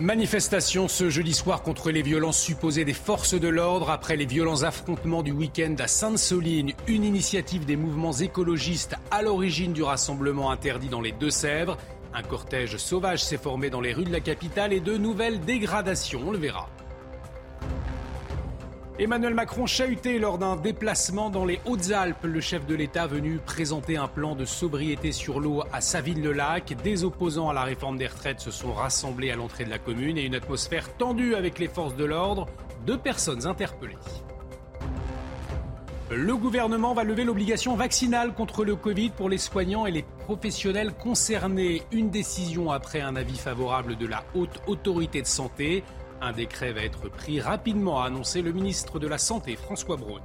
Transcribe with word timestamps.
Manifestation 0.00 0.88
ce 0.88 1.10
jeudi 1.10 1.34
soir 1.34 1.62
contre 1.62 1.90
les 1.90 2.00
violences 2.00 2.40
supposées 2.40 2.86
des 2.86 2.94
forces 2.94 3.38
de 3.38 3.48
l'ordre 3.48 3.90
après 3.90 4.16
les 4.16 4.24
violents 4.24 4.62
affrontements 4.62 5.22
du 5.22 5.32
week-end 5.32 5.74
à 5.78 5.86
Sainte-Soline, 5.86 6.72
une 6.88 7.04
initiative 7.04 7.66
des 7.66 7.76
mouvements 7.76 8.12
écologistes 8.12 8.96
à 9.10 9.20
l'origine 9.20 9.74
du 9.74 9.82
rassemblement 9.82 10.50
interdit 10.50 10.88
dans 10.88 11.02
les 11.02 11.12
Deux-Sèvres. 11.12 11.76
Un 12.14 12.22
cortège 12.22 12.78
sauvage 12.78 13.22
s'est 13.22 13.36
formé 13.36 13.68
dans 13.68 13.82
les 13.82 13.92
rues 13.92 14.04
de 14.04 14.12
la 14.12 14.20
capitale 14.20 14.72
et 14.72 14.80
de 14.80 14.96
nouvelles 14.96 15.40
dégradations, 15.40 16.22
on 16.26 16.32
le 16.32 16.38
verra. 16.38 16.70
Emmanuel 19.02 19.34
Macron 19.34 19.66
chahuté 19.66 20.20
lors 20.20 20.38
d'un 20.38 20.54
déplacement 20.54 21.28
dans 21.28 21.44
les 21.44 21.58
Hautes-Alpes. 21.64 22.22
Le 22.22 22.40
chef 22.40 22.66
de 22.66 22.76
l'État 22.76 23.08
venu 23.08 23.40
présenter 23.44 23.96
un 23.96 24.06
plan 24.06 24.36
de 24.36 24.44
sobriété 24.44 25.10
sur 25.10 25.40
l'eau 25.40 25.64
à 25.72 25.80
Saville-le-Lac. 25.80 26.76
Des 26.84 27.02
opposants 27.02 27.48
à 27.48 27.52
la 27.52 27.64
réforme 27.64 27.98
des 27.98 28.06
retraites 28.06 28.38
se 28.38 28.52
sont 28.52 28.72
rassemblés 28.72 29.32
à 29.32 29.34
l'entrée 29.34 29.64
de 29.64 29.70
la 29.70 29.80
commune 29.80 30.18
et 30.18 30.22
une 30.22 30.36
atmosphère 30.36 30.96
tendue 30.98 31.34
avec 31.34 31.58
les 31.58 31.66
forces 31.66 31.96
de 31.96 32.04
l'ordre. 32.04 32.46
Deux 32.86 32.96
personnes 32.96 33.44
interpellées. 33.44 33.98
Le 36.08 36.36
gouvernement 36.36 36.94
va 36.94 37.02
lever 37.02 37.24
l'obligation 37.24 37.74
vaccinale 37.74 38.34
contre 38.34 38.64
le 38.64 38.76
Covid 38.76 39.10
pour 39.10 39.28
les 39.28 39.38
soignants 39.38 39.84
et 39.84 39.90
les 39.90 40.04
professionnels 40.26 40.92
concernés. 40.92 41.82
Une 41.90 42.10
décision 42.10 42.70
après 42.70 43.00
un 43.00 43.16
avis 43.16 43.38
favorable 43.38 43.96
de 43.96 44.06
la 44.06 44.22
haute 44.36 44.60
autorité 44.68 45.22
de 45.22 45.26
santé. 45.26 45.82
Un 46.24 46.30
décret 46.30 46.72
va 46.72 46.82
être 46.82 47.08
pris 47.08 47.40
rapidement, 47.40 48.00
a 48.00 48.06
annoncé 48.06 48.42
le 48.42 48.52
ministre 48.52 49.00
de 49.00 49.08
la 49.08 49.18
Santé, 49.18 49.56
François 49.56 49.96
Braun. 49.96 50.20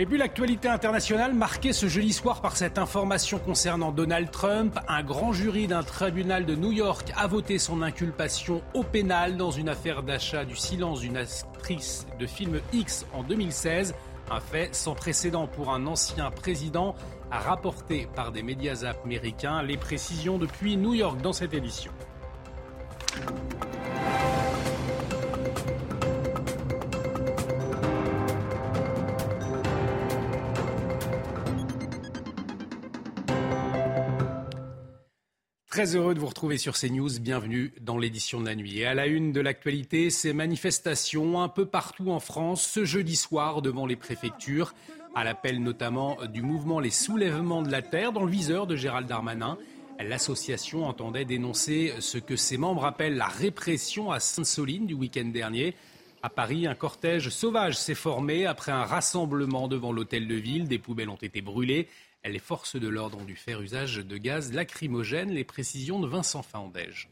Et 0.00 0.06
puis 0.06 0.18
l'actualité 0.18 0.66
internationale 0.66 1.34
marquée 1.34 1.72
ce 1.72 1.86
jeudi 1.86 2.12
soir 2.12 2.40
par 2.40 2.56
cette 2.56 2.78
information 2.78 3.38
concernant 3.38 3.92
Donald 3.92 4.28
Trump. 4.32 4.76
Un 4.88 5.04
grand 5.04 5.32
jury 5.32 5.68
d'un 5.68 5.84
tribunal 5.84 6.46
de 6.46 6.56
New 6.56 6.72
York 6.72 7.12
a 7.16 7.28
voté 7.28 7.60
son 7.60 7.80
inculpation 7.80 8.60
au 8.74 8.82
pénal 8.82 9.36
dans 9.36 9.52
une 9.52 9.68
affaire 9.68 10.02
d'achat 10.02 10.44
du 10.44 10.56
silence 10.56 11.02
d'une 11.02 11.18
actrice 11.18 12.08
de 12.18 12.26
film 12.26 12.60
X 12.72 13.06
en 13.12 13.22
2016. 13.22 13.94
Un 14.32 14.40
fait 14.40 14.74
sans 14.74 14.96
précédent 14.96 15.46
pour 15.46 15.72
un 15.72 15.86
ancien 15.86 16.32
président, 16.32 16.96
a 17.30 17.38
rapporté 17.38 18.08
par 18.16 18.32
des 18.32 18.42
médias 18.42 18.84
américains. 19.04 19.62
Les 19.62 19.76
précisions 19.76 20.38
depuis 20.38 20.76
New 20.76 20.94
York 20.94 21.20
dans 21.20 21.32
cette 21.32 21.54
édition. 21.54 21.92
Très 35.80 35.96
heureux 35.96 36.12
de 36.12 36.20
vous 36.20 36.26
retrouver 36.26 36.58
sur 36.58 36.78
CNews. 36.78 37.20
Bienvenue 37.20 37.72
dans 37.80 37.96
l'édition 37.96 38.38
de 38.38 38.44
la 38.44 38.54
nuit. 38.54 38.80
Et 38.80 38.84
à 38.84 38.92
la 38.92 39.06
une 39.06 39.32
de 39.32 39.40
l'actualité, 39.40 40.10
ces 40.10 40.34
manifestations 40.34 41.40
un 41.40 41.48
peu 41.48 41.64
partout 41.64 42.10
en 42.10 42.20
France 42.20 42.60
ce 42.66 42.84
jeudi 42.84 43.16
soir 43.16 43.62
devant 43.62 43.86
les 43.86 43.96
préfectures, 43.96 44.74
à 45.14 45.24
l'appel 45.24 45.62
notamment 45.62 46.18
du 46.26 46.42
mouvement 46.42 46.80
Les 46.80 46.90
Soulèvements 46.90 47.62
de 47.62 47.70
la 47.70 47.80
Terre 47.80 48.12
dans 48.12 48.24
le 48.24 48.30
viseur 48.30 48.66
de 48.66 48.76
Gérald 48.76 49.08
Darmanin. 49.08 49.56
L'association 49.98 50.84
entendait 50.84 51.24
dénoncer 51.24 51.94
ce 52.00 52.18
que 52.18 52.36
ses 52.36 52.58
membres 52.58 52.84
appellent 52.84 53.16
la 53.16 53.28
répression 53.28 54.12
à 54.12 54.20
Sainte-Soline 54.20 54.86
du 54.86 54.92
week-end 54.92 55.30
dernier. 55.32 55.74
À 56.22 56.28
Paris, 56.28 56.66
un 56.66 56.74
cortège 56.74 57.30
sauvage 57.30 57.78
s'est 57.78 57.94
formé 57.94 58.44
après 58.44 58.70
un 58.70 58.84
rassemblement 58.84 59.66
devant 59.66 59.92
l'hôtel 59.92 60.28
de 60.28 60.34
ville. 60.34 60.68
Des 60.68 60.78
poubelles 60.78 61.08
ont 61.08 61.16
été 61.16 61.40
brûlées. 61.40 61.88
Les 62.24 62.38
forces 62.38 62.76
de 62.76 62.88
l'ordre 62.88 63.18
ont 63.18 63.24
dû 63.24 63.36
faire 63.36 63.62
usage 63.62 63.96
de 63.96 64.16
gaz 64.18 64.52
lacrymogène. 64.52 65.30
Les 65.30 65.44
précisions 65.44 66.00
de 66.00 66.06
Vincent 66.06 66.42
Fandège. 66.42 67.08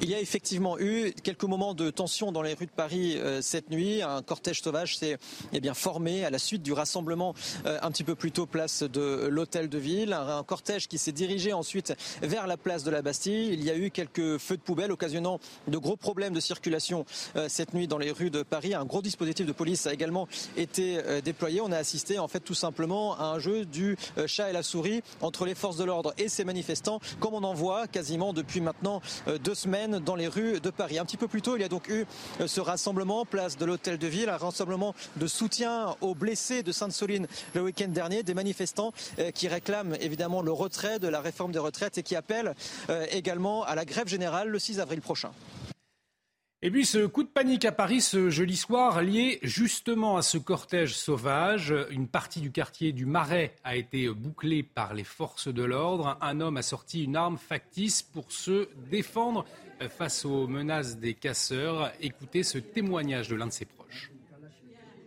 Il 0.00 0.08
y 0.08 0.14
a 0.14 0.20
effectivement 0.20 0.78
eu 0.78 1.12
quelques 1.22 1.44
moments 1.44 1.74
de 1.74 1.90
tension 1.90 2.32
dans 2.32 2.42
les 2.42 2.54
rues 2.54 2.66
de 2.66 2.70
Paris 2.70 3.16
euh, 3.16 3.42
cette 3.42 3.70
nuit. 3.70 4.02
Un 4.02 4.22
cortège 4.22 4.62
sauvage 4.62 4.96
s'est 4.96 5.18
eh 5.52 5.60
bien 5.60 5.74
formé 5.74 6.24
à 6.24 6.30
la 6.30 6.38
suite 6.38 6.62
du 6.62 6.72
rassemblement 6.72 7.34
euh, 7.66 7.78
un 7.82 7.90
petit 7.90 8.04
peu 8.04 8.14
plus 8.14 8.32
tôt 8.32 8.46
place 8.46 8.82
de 8.82 9.28
l'hôtel 9.28 9.68
de 9.68 9.78
ville. 9.78 10.12
Un, 10.12 10.42
cortège 10.44 10.88
qui 10.88 10.98
s'est 10.98 11.12
dirigé 11.12 11.52
ensuite 11.52 11.94
vers 12.22 12.46
la 12.46 12.56
place 12.56 12.84
de 12.84 12.90
la 12.90 13.02
Bastille. 13.02 13.52
Il 13.52 13.64
y 13.64 13.70
a 13.70 13.76
eu 13.76 13.90
quelques 13.90 14.38
feux 14.38 14.56
de 14.56 14.62
poubelle 14.62 14.92
occasionnant 14.92 15.40
de 15.66 15.78
gros 15.78 15.96
problèmes 15.96 16.32
de 16.32 16.40
circulation 16.40 17.04
euh, 17.36 17.46
cette 17.48 17.74
nuit 17.74 17.88
dans 17.88 17.98
les 17.98 18.12
rues 18.12 18.30
de 18.30 18.42
Paris. 18.42 18.74
Un 18.74 18.84
gros 18.84 19.02
dispositif 19.02 19.46
de 19.46 19.52
police 19.52 19.86
a 19.86 19.92
également 19.92 20.28
été 20.56 20.98
déployé. 21.24 21.60
On 21.60 21.72
a 21.72 21.76
assisté 21.76 22.18
en 22.18 22.28
fait 22.28 22.40
tout 22.40 22.54
simplement 22.54 23.18
à 23.18 23.24
un 23.24 23.38
jeu 23.38 23.64
du 23.64 23.96
chat 24.26 24.50
et 24.50 24.52
la 24.52 24.62
souris 24.62 25.02
entre 25.20 25.44
les 25.44 25.54
forces 25.54 25.76
de 25.76 25.84
l'ordre 25.84 26.14
et 26.18 26.28
ces 26.28 26.44
manifestants, 26.44 27.00
comme 27.20 27.34
on 27.34 27.44
en 27.44 27.54
voit 27.54 27.86
quasiment 27.86 28.32
depuis 28.32 28.60
maintenant 28.60 29.00
deux 29.42 29.54
semaines 29.54 29.67
dans 29.68 30.16
les 30.16 30.28
rues 30.28 30.60
de 30.60 30.70
Paris. 30.70 30.98
Un 30.98 31.04
petit 31.04 31.18
peu 31.18 31.28
plus 31.28 31.42
tôt, 31.42 31.56
il 31.56 31.60
y 31.60 31.64
a 31.64 31.68
donc 31.68 31.88
eu 31.88 32.06
euh, 32.40 32.46
ce 32.46 32.60
rassemblement, 32.60 33.26
place 33.26 33.58
de 33.58 33.66
l'Hôtel 33.66 33.98
de 33.98 34.06
Ville, 34.06 34.30
un 34.30 34.38
rassemblement 34.38 34.94
de 35.16 35.26
soutien 35.26 35.94
aux 36.00 36.14
blessés 36.14 36.62
de 36.62 36.72
Sainte-Soline 36.72 37.26
le 37.54 37.62
week-end 37.62 37.88
dernier, 37.88 38.22
des 38.22 38.32
manifestants 38.32 38.94
euh, 39.18 39.30
qui 39.30 39.46
réclament 39.46 39.94
évidemment 40.00 40.40
le 40.40 40.52
retrait 40.52 40.98
de 40.98 41.08
la 41.08 41.20
réforme 41.20 41.52
des 41.52 41.58
retraites 41.58 41.98
et 41.98 42.02
qui 42.02 42.16
appellent 42.16 42.54
euh, 42.88 43.04
également 43.10 43.62
à 43.64 43.74
la 43.74 43.84
grève 43.84 44.08
générale 44.08 44.48
le 44.48 44.58
6 44.58 44.80
avril 44.80 45.02
prochain. 45.02 45.32
Et 46.60 46.72
puis 46.72 46.84
ce 46.84 47.06
coup 47.06 47.22
de 47.22 47.28
panique 47.28 47.64
à 47.64 47.70
Paris 47.70 48.00
ce 48.00 48.30
jeudi 48.30 48.56
soir, 48.56 49.00
lié 49.00 49.38
justement 49.42 50.16
à 50.16 50.22
ce 50.22 50.38
cortège 50.38 50.92
sauvage. 50.92 51.72
Une 51.90 52.08
partie 52.08 52.40
du 52.40 52.50
quartier 52.50 52.90
du 52.92 53.06
Marais 53.06 53.54
a 53.62 53.76
été 53.76 54.08
bouclée 54.08 54.64
par 54.64 54.92
les 54.92 55.04
forces 55.04 55.46
de 55.46 55.62
l'ordre. 55.62 56.18
Un 56.20 56.40
homme 56.40 56.56
a 56.56 56.62
sorti 56.62 57.04
une 57.04 57.14
arme 57.14 57.38
factice 57.38 58.02
pour 58.02 58.32
se 58.32 58.68
défendre 58.90 59.44
face 59.88 60.24
aux 60.24 60.48
menaces 60.48 60.98
des 60.98 61.14
casseurs. 61.14 61.92
Écoutez 62.00 62.42
ce 62.42 62.58
témoignage 62.58 63.28
de 63.28 63.36
l'un 63.36 63.46
de 63.46 63.52
ses. 63.52 63.68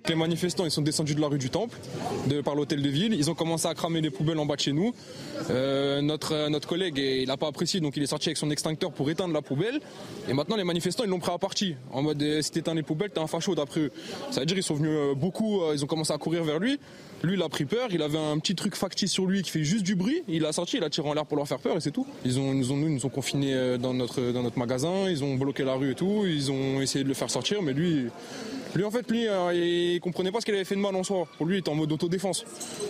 Les 0.08 0.16
manifestants 0.16 0.66
ils 0.66 0.72
sont 0.72 0.82
descendus 0.82 1.16
de 1.16 1.22
la 1.22 1.28
rue 1.28 1.38
du 1.38 1.50
Temple, 1.50 1.78
par 2.44 2.56
l'hôtel 2.56 2.82
de 2.82 2.90
ville. 2.90 3.14
Ils 3.14 3.30
ont 3.30 3.36
commencé 3.36 3.68
à 3.68 3.74
cramer 3.74 4.02
les 4.02 4.10
poubelles 4.10 4.40
en 4.40 4.46
bas 4.46 4.56
de 4.56 4.62
chez 4.62 4.72
nous. 4.72 4.94
Euh, 5.50 6.02
notre, 6.02 6.50
notre 6.50 6.68
collègue, 6.68 6.98
il 6.98 7.28
n'a 7.28 7.38
pas 7.38 7.48
apprécié, 7.48 7.80
donc 7.80 7.96
il 7.98 8.04
est 8.04 8.08
sorti 8.08 8.30
avec 8.30 8.38
son 8.38 8.50
extincteur 8.50 8.92
pour 8.92 9.10
éteindre 9.10 9.34
la 9.34 9.42
poubelle. 9.42 9.80
Et 10.28 10.34
maintenant, 10.34 10.56
les 10.56 10.64
manifestants, 10.64 11.04
ils 11.04 11.10
l'ont 11.10 11.20
pris 11.20 11.32
à 11.32 11.38
partie. 11.38 11.76
En 11.92 12.02
mode, 12.02 12.22
euh, 12.24 12.42
si 12.42 12.52
t'éteins 12.52 12.74
les 12.74 12.84
poubelles, 12.84 13.12
t'es 13.12 13.20
un 13.20 13.28
facho 13.28 13.54
d'après 13.54 13.82
eux. 13.82 13.92
Ça 14.32 14.40
veut 14.40 14.46
dire 14.46 14.56
qu'ils 14.56 14.64
sont 14.64 14.76
venus 14.76 14.92
euh, 14.92 15.14
beaucoup, 15.14 15.62
ils 15.72 15.84
ont 15.84 15.88
commencé 15.88 16.12
à 16.12 16.18
courir 16.18 16.44
vers 16.44 16.60
lui. 16.60 16.80
Lui, 17.24 17.36
il 17.36 17.42
a 17.44 17.50
pris 17.50 17.66
peur. 17.66 17.90
Il 17.92 18.02
avait 18.02 18.18
un 18.18 18.40
petit 18.40 18.56
truc 18.56 18.76
factice 18.76 19.12
sur 19.12 19.28
lui 19.28 19.44
qui 19.44 19.52
fait 19.52 19.64
juste 19.64 19.84
du 19.84 19.96
bruit. 19.96 20.24
Il 20.28 20.46
a 20.46 20.52
sorti, 20.52 20.78
il 20.78 20.84
a 20.84 20.90
tiré 20.90 21.08
en 21.08 21.14
l'air 21.14 21.28
pour 21.28 21.38
leur 21.38 21.48
faire 21.48 21.60
peur 21.60 21.78
et 21.78 21.80
c'est 21.80 21.92
tout. 21.92 22.08
Ils 22.26 22.40
ont, 22.40 22.54
nous 22.54 22.72
ont, 22.72 22.78
nous, 22.78 22.90
nous 22.90 23.06
ont 23.06 23.10
confinés 23.10 23.78
dans 23.78 23.94
notre, 23.94 24.32
dans 24.32 24.42
notre 24.42 24.58
magasin. 24.58 25.08
Ils 25.08 25.24
ont 25.24 25.36
bloqué 25.36 25.64
la 25.64 25.76
rue 25.76 25.92
et 25.92 25.96
tout. 25.96 26.24
Ils 26.26 26.52
ont 26.52 26.82
essayé 26.82 27.04
de 27.04 27.10
le 27.10 27.14
faire 27.14 27.30
sortir, 27.30 27.62
mais 27.62 27.74
lui, 27.74 28.08
lui, 28.76 28.84
en 28.84 28.92
fait, 28.92 29.10
lui, 29.10 29.28
euh, 29.28 29.54
il 29.54 30.00
comprenait 30.00 30.32
pas 30.32 30.40
ce 30.40 30.46
qu'il 30.46 30.56
avait 30.56 30.64
fait 30.64 30.76
de 30.76 30.80
mal 30.80 30.96
en 30.96 31.04
soi. 31.04 31.28
Pour 31.38 31.46
lui, 31.46 31.58
il 31.58 31.60
était 31.60 31.70
en 31.70 31.76
mode 31.76 31.92
autodéfense. 31.92 32.46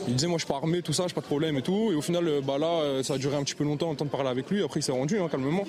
Il 0.08 0.16
disait, 0.16 0.28
moi, 0.28 0.38
je 0.38 0.46
suis 0.46 0.52
pas 0.52 0.58
armé, 0.58 0.82
tout 0.82 0.94
ça, 0.94 1.08
j'ai 1.08 1.14
pas 1.14 1.22
de 1.22 1.26
problème 1.26 1.58
et 1.58 1.62
tout. 1.62 1.92
Et 1.92 1.96
au 1.96 2.02
final, 2.02 2.28
euh, 2.28 2.42
bah 2.42 2.58
là, 2.58 2.82
euh, 2.82 3.04
ça 3.04 3.16
a 3.16 3.18
duré 3.18 3.36
un 3.36 3.44
petit 3.44 3.56
peu 3.56 3.64
longtemps, 3.64 3.92
le 3.92 3.98
temps 3.98 4.06
de 4.06 4.10
parler 4.10 4.30
avec 4.30 4.50
lui. 4.50 4.64
Après, 4.64 4.80
il 4.80 4.84
s'est 4.84 4.92
rendu, 4.92 5.20
hein, 5.20 5.28
calmement. 5.30 5.66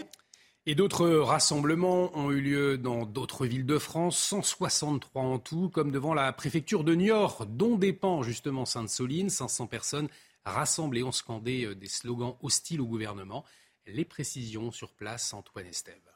Et 0.67 0.75
d'autres 0.75 1.09
rassemblements 1.09 2.17
ont 2.17 2.31
eu 2.31 2.41
lieu 2.41 2.78
dans 2.78 3.05
d'autres 3.05 3.47
villes 3.47 3.67
de 3.67 3.78
France, 3.78 4.17
163 4.19 5.23
en 5.23 5.39
tout, 5.39 5.69
comme 5.71 5.91
devant 5.91 6.15
la 6.15 6.33
préfecture 6.33 6.84
de 6.84 6.94
Niort, 6.94 7.47
dont 7.47 7.77
dépend 7.77 8.23
justement 8.23 8.65
Sainte-Soline. 8.65 9.29
500 9.29 9.67
personnes 9.67 10.09
rassemblées 10.44 11.03
ont 11.03 11.11
scandé 11.11 11.75
des 11.75 11.89
slogans 11.89 12.37
hostiles 12.43 12.81
au 12.81 12.87
gouvernement. 12.87 13.44
Les 13.87 14.05
précisions 14.05 14.71
sur 14.71 14.93
place, 14.93 15.34
Antoine 15.34 15.67
Estève. 15.67 16.12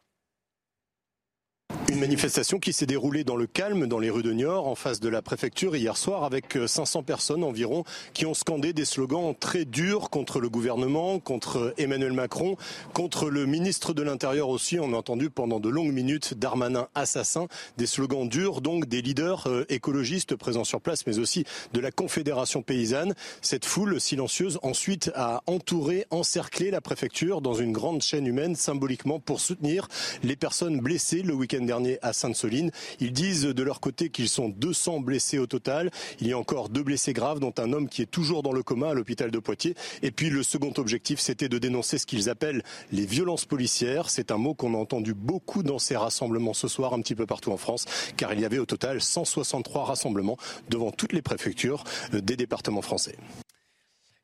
Une 1.97 2.01
manifestation 2.01 2.59
qui 2.59 2.75
s'est 2.75 2.84
déroulée 2.84 3.25
dans 3.25 3.37
le 3.37 3.47
calme 3.47 3.87
dans 3.87 3.99
les 3.99 4.11
rues 4.11 4.23
de 4.23 4.31
Niort 4.31 4.69
en 4.69 4.75
face 4.75 5.01
de 5.01 5.09
la 5.09 5.23
préfecture 5.23 5.75
hier 5.75 5.97
soir 5.97 6.25
avec 6.25 6.59
500 6.67 6.99
euh, 6.99 7.03
personnes 7.03 7.43
environ 7.43 7.84
qui 8.12 8.27
ont 8.27 8.34
scandé 8.34 8.75
des 8.75 8.84
slogans 8.84 9.34
très 9.34 9.65
durs 9.65 10.11
contre 10.11 10.39
le 10.39 10.51
gouvernement, 10.51 11.19
contre 11.21 11.73
Emmanuel 11.79 12.12
Macron, 12.12 12.59
contre 12.93 13.31
le 13.31 13.47
ministre 13.47 13.95
de 13.95 14.03
l'Intérieur 14.03 14.51
aussi. 14.51 14.78
On 14.78 14.93
a 14.93 14.97
entendu 14.97 15.31
pendant 15.31 15.59
de 15.59 15.71
longues 15.71 15.95
minutes 15.95 16.34
Darmanin 16.34 16.89
assassin, 16.95 17.48
des 17.78 17.87
slogans 17.87 18.28
durs 18.28 18.60
donc 18.60 18.84
des 18.84 19.01
leaders 19.01 19.47
euh, 19.47 19.65
écologistes 19.71 20.37
présents 20.37 20.65
sur 20.65 20.83
place 20.83 21.07
mais 21.07 21.19
aussi 21.19 21.47
de 21.72 21.81
la 21.81 21.91
Confédération 21.91 22.60
paysanne. 22.60 23.15
Cette 23.41 23.65
foule 23.65 24.03
silencieuse 24.03 24.59
ensuite 24.63 25.10
a 25.15 25.43
entouré, 25.47 26.04
encerclé 26.10 26.71
la 26.71 26.83
préfecture 26.83 27.41
dans 27.41 27.54
une 27.54 27.72
grande 27.72 28.03
chaîne 28.03 28.27
humaine 28.27 28.54
symboliquement 28.54 29.19
pour 29.19 29.41
soutenir 29.41 29.89
les 30.22 30.37
personnes 30.37 30.78
blessées 30.81 31.22
le 31.22 31.33
week-end 31.33 31.63
dernier 31.63 31.85
à 32.03 32.12
Sainte-Soline. 32.12 32.71
Ils 33.00 33.12
disent 33.12 33.44
de 33.44 33.62
leur 33.62 33.80
côté 33.80 34.10
qu'ils 34.10 34.28
sont 34.28 34.48
200 34.48 35.00
blessés 35.00 35.38
au 35.38 35.47
total. 35.47 35.91
Il 36.21 36.27
y 36.27 36.33
a 36.33 36.38
encore 36.38 36.68
deux 36.68 36.83
blessés 36.83 37.12
graves, 37.12 37.41
dont 37.41 37.54
un 37.59 37.72
homme 37.72 37.88
qui 37.88 38.03
est 38.03 38.10
toujours 38.10 38.42
dans 38.42 38.53
le 38.53 38.62
coma 38.62 38.91
à 38.91 38.94
l'hôpital 38.94 39.30
de 39.30 39.38
Poitiers. 39.38 39.74
Et 40.03 40.10
puis 40.10 40.30
le 40.30 40.42
second 40.42 40.72
objectif, 40.77 41.21
c'était 41.21 41.48
de 41.48 41.59
dénoncer 41.59 41.98
ce 41.98 42.06
qu'ils 42.06 42.28
appellent 42.30 42.62
les 42.92 43.06
violences 43.06 43.44
policières. 43.44 44.10
C'est 44.10 44.30
un 44.30 44.38
mot 44.38 44.54
qu'on 44.54 44.74
a 44.74 44.78
entendu 44.78 45.15
beaucoup 45.15 45.62
dans 45.62 45.78
ces 45.78 45.97
rassemblements 45.97 46.54
ce 46.54 46.68
soir, 46.68 46.94
un 46.94 47.00
petit 47.00 47.15
peu 47.15 47.27
partout 47.27 47.53
en 47.53 47.56
France, 47.56 47.84
car 48.16 48.33
il 48.33 48.41
y 48.41 48.44
avait 48.44 48.59
au 48.59 48.66
total 48.66 49.00
163 49.00 49.84
rassemblements 49.84 50.36
devant 50.68 50.91
toutes 50.91 51.12
les 51.12 51.22
préfectures 51.22 51.84
des 52.12 52.36
départements 52.36 52.83
français. 52.83 53.16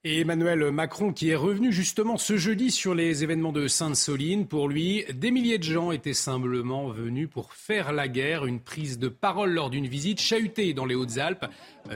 Et 0.05 0.19
Emmanuel 0.19 0.73
Macron 0.73 1.13
qui 1.13 1.31
est 1.31 1.37
revenu 1.37 1.73
justement 1.73 2.17
ce 2.17 2.37
jeudi 2.37 2.73
sur 2.73 2.93
les 2.93 3.23
événements 3.23 3.53
de 3.53 3.69
Sainte-Soline. 3.69 4.49
Pour 4.49 4.69
lui, 4.69 5.05
des 5.15 5.31
milliers 5.31 5.59
de 5.59 5.63
gens 5.63 5.93
étaient 5.93 6.13
simplement 6.13 6.89
venus 6.89 7.29
pour 7.31 7.53
faire 7.53 7.93
la 7.93 8.09
guerre. 8.09 8.45
Une 8.45 8.59
prise 8.59 8.99
de 8.99 9.07
parole 9.07 9.53
lors 9.53 9.71
d'une 9.71 9.87
visite 9.87 10.21
chahutée 10.21 10.75
dans 10.75 10.87
les 10.87 10.97
Hautes-Alpes. 10.97 11.47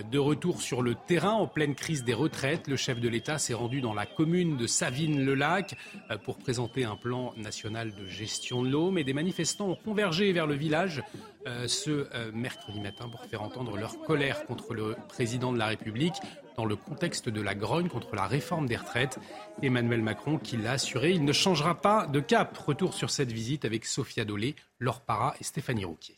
De 0.08 0.18
retour 0.20 0.62
sur 0.62 0.82
le 0.82 0.94
terrain 0.94 1.32
en 1.32 1.48
pleine 1.48 1.74
crise 1.74 2.04
des 2.04 2.14
retraites, 2.14 2.68
le 2.68 2.76
chef 2.76 3.00
de 3.00 3.08
l'État 3.08 3.38
s'est 3.38 3.54
rendu 3.54 3.80
dans 3.80 3.92
la 3.92 4.06
commune 4.06 4.56
de 4.56 4.68
Savine-le-Lac 4.68 5.76
pour 6.22 6.38
présenter 6.38 6.84
un 6.84 6.94
plan 6.94 7.34
national 7.36 7.92
de 7.92 8.06
gestion 8.06 8.62
de 8.62 8.68
l'eau. 8.68 8.92
Mais 8.92 9.02
des 9.02 9.14
manifestants 9.14 9.70
ont 9.70 9.78
convergé 9.84 10.32
vers 10.32 10.46
le 10.46 10.54
village 10.54 11.02
euh, 11.48 11.66
ce 11.66 11.90
euh, 11.90 12.30
mercredi 12.32 12.78
matin 12.78 13.08
pour 13.08 13.24
faire 13.24 13.42
entendre 13.42 13.76
leur 13.76 14.00
colère 14.02 14.46
contre 14.46 14.74
le 14.74 14.94
président 15.08 15.52
de 15.52 15.58
la 15.58 15.66
République 15.66 16.14
dans 16.56 16.64
le 16.64 16.76
contexte 16.76 17.28
de 17.28 17.40
la 17.40 17.54
grogne 17.54 17.88
contre 17.88 18.14
la 18.14 18.26
réforme 18.26 18.66
des 18.66 18.76
retraites. 18.76 19.18
Emmanuel 19.62 20.02
Macron 20.02 20.38
qui 20.38 20.56
l'a 20.56 20.72
assuré, 20.72 21.12
il 21.12 21.24
ne 21.24 21.32
changera 21.32 21.74
pas 21.74 22.06
de 22.06 22.20
cap. 22.20 22.56
Retour 22.56 22.94
sur 22.94 23.10
cette 23.10 23.32
visite 23.32 23.64
avec 23.64 23.84
Sophia 23.84 24.24
Dolé, 24.24 24.56
Laure 24.78 25.00
Parra 25.00 25.34
et 25.40 25.44
Stéphanie 25.44 25.84
Rouquier. 25.84 26.16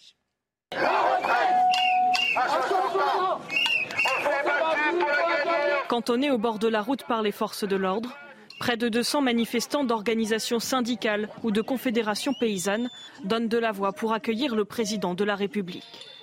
Cantonné 5.89 6.31
au 6.31 6.39
bord 6.39 6.59
de 6.59 6.69
la 6.69 6.83
route 6.83 7.05
par 7.05 7.23
les 7.23 7.33
forces 7.33 7.65
de 7.65 7.77
l'ordre, 7.77 8.15
Près 8.59 8.77
de 8.77 8.89
200 8.89 9.23
manifestants 9.23 9.85
d'organisations 9.85 10.59
syndicales 10.59 11.29
ou 11.45 11.53
de 11.53 11.61
confédérations 11.61 12.35
paysannes 12.41 12.91
donnent 13.25 13.49
de 13.49 13.59
la 13.59 13.71
voix 13.71 13.93
pour 13.93 14.13
accueillir 14.13 14.57
le 14.57 14.65
président 14.65 15.15
de 15.15 15.25
la 15.25 15.37
République. 15.37 16.18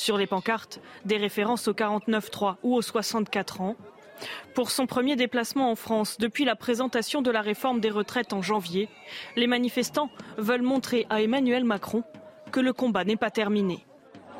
Sur 0.00 0.16
les 0.16 0.26
pancartes, 0.26 0.80
des 1.04 1.18
références 1.18 1.68
au 1.68 1.74
49-3 1.74 2.54
ou 2.62 2.74
aux 2.74 2.80
64 2.80 3.60
ans. 3.60 3.76
Pour 4.54 4.70
son 4.70 4.86
premier 4.86 5.14
déplacement 5.14 5.70
en 5.70 5.74
France 5.74 6.16
depuis 6.18 6.46
la 6.46 6.56
présentation 6.56 7.20
de 7.20 7.30
la 7.30 7.42
réforme 7.42 7.80
des 7.80 7.90
retraites 7.90 8.32
en 8.32 8.40
janvier, 8.40 8.88
les 9.36 9.46
manifestants 9.46 10.08
veulent 10.38 10.62
montrer 10.62 11.06
à 11.10 11.20
Emmanuel 11.20 11.64
Macron 11.64 12.02
que 12.50 12.60
le 12.60 12.72
combat 12.72 13.04
n'est 13.04 13.18
pas 13.18 13.30
terminé. 13.30 13.84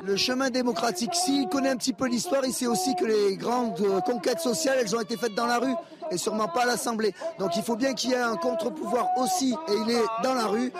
Le 0.03 0.17
chemin 0.17 0.49
démocratique, 0.49 1.13
s'il 1.13 1.47
connaît 1.47 1.69
un 1.69 1.77
petit 1.77 1.93
peu 1.93 2.07
l'histoire, 2.07 2.43
il 2.43 2.53
sait 2.53 2.65
aussi 2.65 2.95
que 2.95 3.05
les 3.05 3.37
grandes 3.37 4.01
conquêtes 4.03 4.39
sociales, 4.39 4.83
ont 4.95 5.01
été 5.01 5.15
faites 5.15 5.35
dans 5.35 5.45
la 5.45 5.59
rue 5.59 5.75
et 6.11 6.17
sûrement 6.17 6.47
pas 6.47 6.63
à 6.63 6.65
l'Assemblée. 6.65 7.13
Donc 7.39 7.55
il 7.55 7.63
faut 7.63 7.75
bien 7.75 7.93
qu'il 7.93 8.11
y 8.11 8.13
ait 8.13 8.17
un 8.17 8.35
contre-pouvoir 8.35 9.07
aussi, 9.17 9.55
et 9.67 9.73
il 9.73 9.91
est 9.91 10.23
dans 10.23 10.33
la 10.33 10.47
rue. 10.47 10.71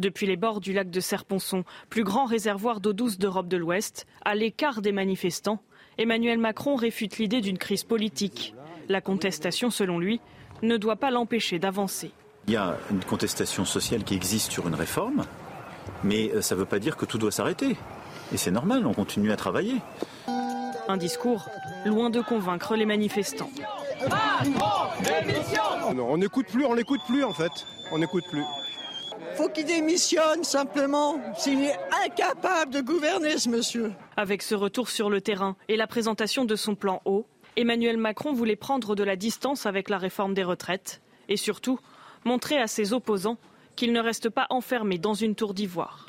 Depuis 0.00 0.26
les 0.26 0.36
bords 0.36 0.60
du 0.60 0.72
lac 0.72 0.90
de 0.90 1.00
Serponçon, 1.00 1.64
plus 1.88 2.04
grand 2.04 2.26
réservoir 2.26 2.80
d'eau 2.80 2.92
douce 2.92 3.18
d'Europe 3.18 3.48
de 3.48 3.56
l'Ouest, 3.56 4.06
à 4.24 4.34
l'écart 4.34 4.82
des 4.82 4.92
manifestants, 4.92 5.60
Emmanuel 5.96 6.38
Macron 6.38 6.74
réfute 6.74 7.18
l'idée 7.18 7.40
d'une 7.40 7.58
crise 7.58 7.84
politique. 7.84 8.54
La 8.88 9.00
contestation, 9.00 9.70
selon 9.70 9.98
lui, 9.98 10.20
ne 10.62 10.76
doit 10.76 10.96
pas 10.96 11.10
l'empêcher 11.10 11.58
d'avancer. 11.58 12.10
Il 12.46 12.54
y 12.54 12.56
a 12.56 12.76
une 12.90 13.02
contestation 13.04 13.64
sociale 13.64 14.04
qui 14.04 14.14
existe 14.14 14.52
sur 14.52 14.68
une 14.68 14.74
réforme, 14.74 15.24
mais 16.02 16.30
euh, 16.34 16.42
ça 16.42 16.54
ne 16.54 16.60
veut 16.60 16.66
pas 16.66 16.78
dire 16.78 16.96
que 16.96 17.06
tout 17.06 17.16
doit 17.16 17.30
s'arrêter. 17.30 17.76
Et 18.32 18.36
c'est 18.36 18.50
normal, 18.50 18.86
on 18.86 18.92
continue 18.92 19.32
à 19.32 19.36
travailler. 19.36 19.80
Un 20.88 20.96
discours 20.96 21.48
loin 21.86 22.10
de 22.10 22.20
convaincre 22.20 22.76
les 22.76 22.84
manifestants. 22.84 23.50
On 26.08 26.16
n'écoute 26.16 26.46
plus, 26.46 26.64
on 26.64 26.74
n'écoute 26.74 27.00
plus 27.06 27.24
en 27.24 27.32
fait. 27.32 27.52
On 27.92 27.98
n'écoute 27.98 28.24
plus. 28.30 28.44
Faut 29.36 29.48
qu'il 29.48 29.66
démissionne 29.66 30.44
simplement. 30.44 31.20
S'il 31.36 31.62
est 31.64 31.78
incapable 32.04 32.72
de 32.72 32.80
gouverner, 32.80 33.38
ce 33.38 33.48
monsieur. 33.48 33.92
Avec 34.16 34.42
ce 34.42 34.54
retour 34.54 34.88
sur 34.88 35.10
le 35.10 35.20
terrain 35.20 35.56
et 35.68 35.76
la 35.76 35.86
présentation 35.86 36.44
de 36.44 36.56
son 36.56 36.74
plan 36.74 37.02
haut, 37.04 37.26
Emmanuel 37.56 37.96
Macron 37.96 38.32
voulait 38.32 38.56
prendre 38.56 38.94
de 38.94 39.04
la 39.04 39.16
distance 39.16 39.66
avec 39.66 39.88
la 39.88 39.98
réforme 39.98 40.34
des 40.34 40.44
retraites 40.44 41.00
et 41.28 41.36
surtout 41.36 41.78
montrer 42.24 42.60
à 42.60 42.66
ses 42.66 42.92
opposants 42.92 43.38
qu'il 43.76 43.92
ne 43.92 44.00
reste 44.00 44.28
pas 44.28 44.46
enfermé 44.50 44.98
dans 44.98 45.14
une 45.14 45.34
tour 45.34 45.54
d'ivoire. 45.54 46.06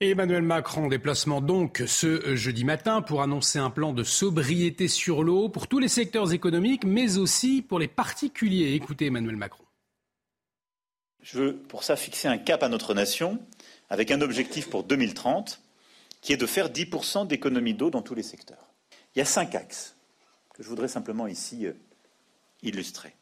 Emmanuel 0.00 0.42
Macron, 0.42 0.86
déplacement 0.86 1.40
donc 1.40 1.82
ce 1.88 2.36
jeudi 2.36 2.62
matin 2.62 3.02
pour 3.02 3.20
annoncer 3.20 3.58
un 3.58 3.68
plan 3.68 3.92
de 3.92 4.04
sobriété 4.04 4.86
sur 4.86 5.24
l'eau 5.24 5.48
pour 5.48 5.66
tous 5.66 5.80
les 5.80 5.88
secteurs 5.88 6.32
économiques, 6.32 6.84
mais 6.84 7.18
aussi 7.18 7.62
pour 7.62 7.80
les 7.80 7.88
particuliers. 7.88 8.74
Écoutez 8.74 9.06
Emmanuel 9.06 9.34
Macron. 9.34 9.64
Je 11.20 11.38
veux 11.38 11.56
pour 11.56 11.82
ça 11.82 11.96
fixer 11.96 12.28
un 12.28 12.38
cap 12.38 12.62
à 12.62 12.68
notre 12.68 12.94
nation 12.94 13.40
avec 13.90 14.12
un 14.12 14.20
objectif 14.20 14.70
pour 14.70 14.84
2030 14.84 15.60
qui 16.20 16.32
est 16.32 16.36
de 16.36 16.46
faire 16.46 16.68
10% 16.68 17.26
d'économie 17.26 17.74
d'eau 17.74 17.90
dans 17.90 18.02
tous 18.02 18.14
les 18.14 18.22
secteurs. 18.22 18.72
Il 19.16 19.18
y 19.18 19.22
a 19.22 19.24
cinq 19.24 19.56
axes 19.56 19.96
que 20.54 20.62
je 20.62 20.68
voudrais 20.68 20.86
simplement 20.86 21.26
ici 21.26 21.66
euh, 21.66 21.72
illustrer. 22.62 23.16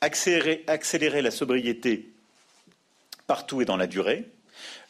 Accélérer, 0.00 0.62
accélérer 0.68 1.20
la 1.20 1.32
sobriété 1.32 2.14
partout 3.26 3.60
et 3.60 3.64
dans 3.64 3.76
la 3.76 3.88
durée, 3.88 4.30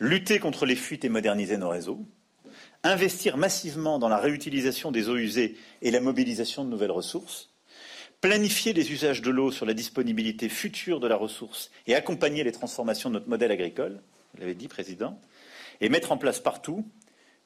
lutter 0.00 0.38
contre 0.38 0.66
les 0.66 0.76
fuites 0.76 1.04
et 1.04 1.08
moderniser 1.08 1.56
nos 1.56 1.68
réseaux, 1.68 2.06
investir 2.82 3.36
massivement 3.36 3.98
dans 3.98 4.08
la 4.08 4.18
réutilisation 4.18 4.90
des 4.90 5.08
eaux 5.08 5.16
usées 5.16 5.56
et 5.82 5.90
la 5.90 6.00
mobilisation 6.00 6.64
de 6.64 6.70
nouvelles 6.70 6.90
ressources, 6.90 7.50
planifier 8.20 8.72
les 8.72 8.92
usages 8.92 9.22
de 9.22 9.30
l'eau 9.30 9.50
sur 9.50 9.66
la 9.66 9.74
disponibilité 9.74 10.48
future 10.48 11.00
de 11.00 11.08
la 11.08 11.16
ressource 11.16 11.70
et 11.86 11.94
accompagner 11.94 12.44
les 12.44 12.52
transformations 12.52 13.10
de 13.10 13.14
notre 13.14 13.28
modèle 13.28 13.50
agricole, 13.50 14.00
vous 14.34 14.40
l'avez 14.40 14.54
dit, 14.54 14.68
Président, 14.68 15.20
et 15.80 15.88
mettre 15.88 16.12
en 16.12 16.16
place 16.16 16.40
partout 16.40 16.86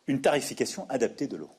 une 0.06 0.20
tarification 0.20 0.88
adaptée 0.88 1.26
de 1.26 1.36
l'eau. 1.36 1.50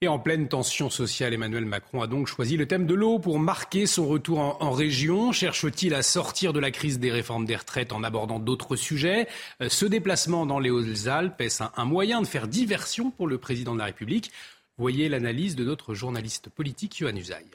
Et 0.00 0.08
en 0.08 0.18
pleine 0.18 0.48
tension 0.48 0.90
sociale, 0.90 1.32
Emmanuel 1.32 1.64
Macron 1.64 2.02
a 2.02 2.06
donc 2.06 2.26
choisi 2.26 2.56
le 2.56 2.66
thème 2.66 2.86
de 2.86 2.94
l'eau 2.94 3.18
pour 3.18 3.38
marquer 3.38 3.86
son 3.86 4.06
retour 4.06 4.38
en, 4.38 4.70
région. 4.72 5.32
Cherche-t-il 5.32 5.94
à 5.94 6.02
sortir 6.02 6.52
de 6.52 6.60
la 6.60 6.70
crise 6.70 6.98
des 6.98 7.10
réformes 7.10 7.46
des 7.46 7.56
retraites 7.56 7.92
en 7.92 8.02
abordant 8.02 8.38
d'autres 8.38 8.76
sujets? 8.76 9.26
Euh, 9.62 9.68
Ce 9.68 9.86
déplacement 9.86 10.46
dans 10.46 10.58
les 10.58 10.70
Hautes-Alpes 10.70 11.40
est 11.40 11.62
un, 11.62 11.72
un 11.76 11.84
moyen 11.84 12.20
de 12.20 12.26
faire 12.26 12.48
diversion 12.48 13.10
pour 13.10 13.28
le 13.28 13.38
président 13.38 13.72
de 13.72 13.78
la 13.78 13.86
République? 13.86 14.30
Voyez 14.76 15.08
l'analyse 15.08 15.54
de 15.54 15.64
notre 15.64 15.94
journaliste 15.94 16.50
politique, 16.50 16.98
Yohann 16.98 17.16
Usaï. 17.16 17.46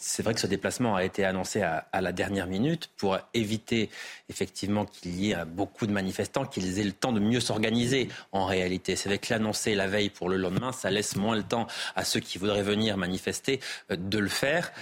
C'est 0.00 0.22
vrai 0.22 0.34
que 0.34 0.40
ce 0.40 0.46
déplacement 0.46 0.94
a 0.94 1.04
été 1.04 1.24
annoncé 1.24 1.62
à, 1.62 1.86
la 2.00 2.12
dernière 2.12 2.46
minute 2.46 2.90
pour 2.96 3.18
éviter 3.34 3.90
effectivement 4.28 4.84
qu'il 4.84 5.18
y 5.20 5.32
ait 5.32 5.44
beaucoup 5.44 5.86
de 5.86 5.92
manifestants, 5.92 6.44
qu'ils 6.44 6.78
aient 6.78 6.84
le 6.84 6.92
temps 6.92 7.12
de 7.12 7.20
mieux 7.20 7.40
s'organiser 7.40 8.08
en 8.32 8.46
réalité. 8.46 8.96
C'est 8.96 9.08
vrai 9.08 9.18
que 9.18 9.32
l'annoncer 9.32 9.74
la 9.74 9.86
veille 9.86 10.10
pour 10.10 10.28
le 10.28 10.36
lendemain, 10.36 10.72
ça 10.72 10.90
laisse 10.90 11.16
moins 11.16 11.36
le 11.36 11.42
temps 11.42 11.66
à 11.94 12.04
ceux 12.04 12.20
qui 12.20 12.38
voudraient 12.38 12.62
venir 12.62 12.96
manifester 12.96 13.60
euh, 13.90 13.96
de 13.96 14.18
le 14.18 14.28
faire. 14.28 14.72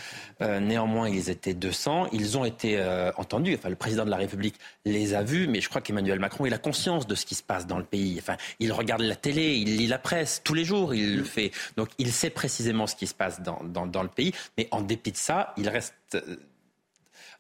Euh, 0.41 0.61
néanmoins, 0.61 1.09
ils 1.09 1.31
étaient 1.31 1.55
200. 1.55 2.09
Ils 2.13 2.37
ont 2.37 2.45
été 2.45 2.79
euh, 2.79 3.13
entendus. 3.17 3.55
Enfin, 3.55 3.69
le 3.69 3.77
président 3.77 4.05
de 4.05 4.11
la 4.11 4.17
République 4.17 4.57
les 4.85 5.15
a 5.15 5.23
vus, 5.23 5.47
mais 5.47 5.61
je 5.61 5.69
crois 5.69 5.81
qu'Emmanuel 5.81 6.19
Macron, 6.19 6.47
il 6.47 6.55
a 6.55 6.59
conscience 6.59 7.07
de 7.07 7.15
ce 7.15 7.25
qui 7.25 7.35
se 7.35 7.43
passe 7.43 7.67
dans 7.67 7.79
le 7.79 7.85
pays. 7.85 8.17
Enfin, 8.19 8.37
il 8.59 8.73
regarde 8.73 9.03
la 9.03 9.17
télé, 9.17 9.55
il 9.55 9.77
lit 9.77 9.87
la 9.87 9.99
presse 9.99 10.43
tous 10.45 10.55
les 10.55 10.65
jours, 10.65 10.95
il 10.95 11.17
le 11.17 11.25
fait. 11.25 11.53
Donc, 11.77 11.89
il 11.99 12.13
sait 12.13 12.31
précisément 12.31 12.87
ce 12.87 12.97
qui 12.97 13.07
se 13.07 13.15
passe 13.15 13.41
dans, 13.43 14.03
le 14.03 14.09
pays, 14.09 14.33
mais 14.59 14.69
en 14.71 14.81
dépit 14.81 15.04
de 15.13 15.17
ça, 15.17 15.53
il 15.57 15.69
reste 15.69 15.95
euh, 16.15 16.37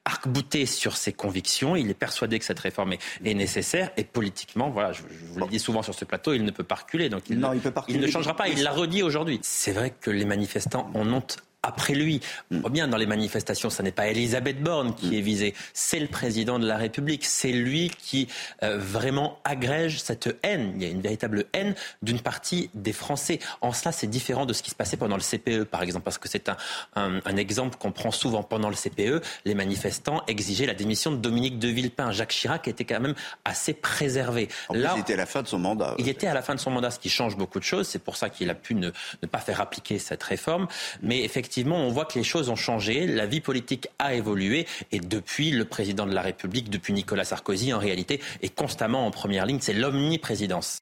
arc-bouté 0.04 0.66
sur 0.66 0.96
ses 0.96 1.12
convictions. 1.12 1.76
Il 1.76 1.90
est 1.90 1.94
persuadé 1.94 2.38
que 2.38 2.44
cette 2.44 2.60
réforme 2.60 2.94
est, 3.24 3.34
nécessaire. 3.34 3.90
Et 3.96 4.04
politiquement, 4.04 4.70
voilà, 4.70 4.92
je, 4.92 5.02
vous 5.02 5.40
le 5.40 5.46
dis 5.48 5.58
souvent 5.58 5.82
sur 5.82 5.94
ce 5.94 6.04
plateau, 6.04 6.34
il 6.34 6.44
ne 6.44 6.50
peut 6.50 6.64
pas 6.64 6.76
reculer. 6.76 7.08
Donc 7.08 7.30
il, 7.30 7.38
ne, 7.38 7.46
il 7.88 8.00
ne 8.00 8.06
changera 8.06 8.36
pas. 8.36 8.48
Il 8.48 8.62
l'a 8.62 8.72
redit 8.72 9.02
aujourd'hui. 9.02 9.40
C'est 9.42 9.72
vrai 9.72 9.90
que 9.90 10.10
les 10.10 10.24
manifestants 10.24 10.90
en 10.94 11.10
ont 11.12 11.26
après 11.64 11.94
lui. 11.94 12.20
On 12.50 12.60
voit 12.60 12.70
bien 12.70 12.88
dans 12.88 12.96
les 12.96 13.06
manifestations, 13.06 13.70
ce 13.70 13.82
n'est 13.82 13.92
pas 13.92 14.08
Elisabeth 14.08 14.62
Borne 14.62 14.94
qui 14.94 15.16
est 15.18 15.20
visée, 15.20 15.54
c'est 15.72 15.98
le 15.98 16.06
président 16.06 16.58
de 16.58 16.66
la 16.66 16.76
République. 16.76 17.24
C'est 17.24 17.52
lui 17.52 17.90
qui 17.98 18.28
euh, 18.62 18.78
vraiment 18.78 19.38
agrège 19.44 20.00
cette 20.00 20.36
haine. 20.42 20.72
Il 20.76 20.82
y 20.82 20.86
a 20.86 20.88
une 20.88 21.00
véritable 21.00 21.46
haine 21.52 21.74
d'une 22.02 22.20
partie 22.20 22.70
des 22.74 22.92
Français. 22.92 23.38
En 23.60 23.72
cela, 23.72 23.92
c'est 23.92 24.06
différent 24.06 24.46
de 24.46 24.52
ce 24.52 24.62
qui 24.62 24.70
se 24.70 24.74
passait 24.74 24.96
pendant 24.96 25.16
le 25.16 25.22
CPE, 25.22 25.64
par 25.64 25.82
exemple, 25.82 26.04
parce 26.04 26.18
que 26.18 26.28
c'est 26.28 26.48
un, 26.48 26.56
un, 26.94 27.36
exemple 27.36 27.76
qu'on 27.78 27.92
prend 27.92 28.10
souvent 28.10 28.42
pendant 28.42 28.68
le 28.68 28.76
CPE. 28.76 29.22
Les 29.44 29.54
manifestants 29.54 30.22
exigeaient 30.28 30.66
la 30.66 30.74
démission 30.74 31.10
de 31.10 31.16
Dominique 31.16 31.58
de 31.58 31.68
Villepin. 31.68 32.12
Jacques 32.12 32.30
Chirac 32.30 32.68
était 32.68 32.84
quand 32.84 33.00
même 33.00 33.14
assez 33.44 33.72
préservé. 33.72 34.48
Là, 34.70 34.92
il 34.96 35.00
était 35.00 35.14
à 35.14 35.16
la 35.16 35.26
fin 35.26 35.42
de 35.42 35.48
son 35.48 35.58
mandat. 35.58 35.94
Il 35.98 36.08
était 36.08 36.26
à 36.26 36.34
la 36.34 36.42
fin 36.42 36.54
de 36.54 36.60
son 36.60 36.70
mandat, 36.70 36.90
ce 36.90 36.98
qui 36.98 37.08
change 37.08 37.36
beaucoup 37.36 37.58
de 37.58 37.64
choses. 37.64 37.88
C'est 37.88 38.02
pour 38.02 38.16
ça 38.16 38.28
qu'il 38.28 38.50
a 38.50 38.54
pu 38.54 38.74
ne, 38.74 38.90
ne 39.22 39.26
pas 39.26 39.38
faire 39.38 39.60
appliquer 39.60 39.98
cette 39.98 40.22
réforme. 40.22 40.68
Mais 41.02 41.24
effectivement, 41.24 41.53
effectivement, 41.54 41.86
on 41.86 41.90
voit 41.90 42.04
que 42.04 42.18
les 42.18 42.24
choses 42.24 42.48
ont 42.48 42.56
changé, 42.56 43.06
la 43.06 43.26
vie 43.26 43.40
politique 43.40 43.86
a 44.00 44.14
évolué, 44.14 44.66
et 44.90 44.98
depuis 44.98 45.52
le 45.52 45.64
président 45.64 46.04
de 46.04 46.12
la 46.12 46.20
République, 46.20 46.68
depuis 46.68 46.92
Nicolas 46.92 47.22
Sarkozy, 47.22 47.72
en 47.72 47.78
réalité, 47.78 48.20
est 48.42 48.52
constamment 48.52 49.06
en 49.06 49.12
première 49.12 49.46
ligne. 49.46 49.60
C'est 49.60 49.72
l'omniprésidence. 49.72 50.80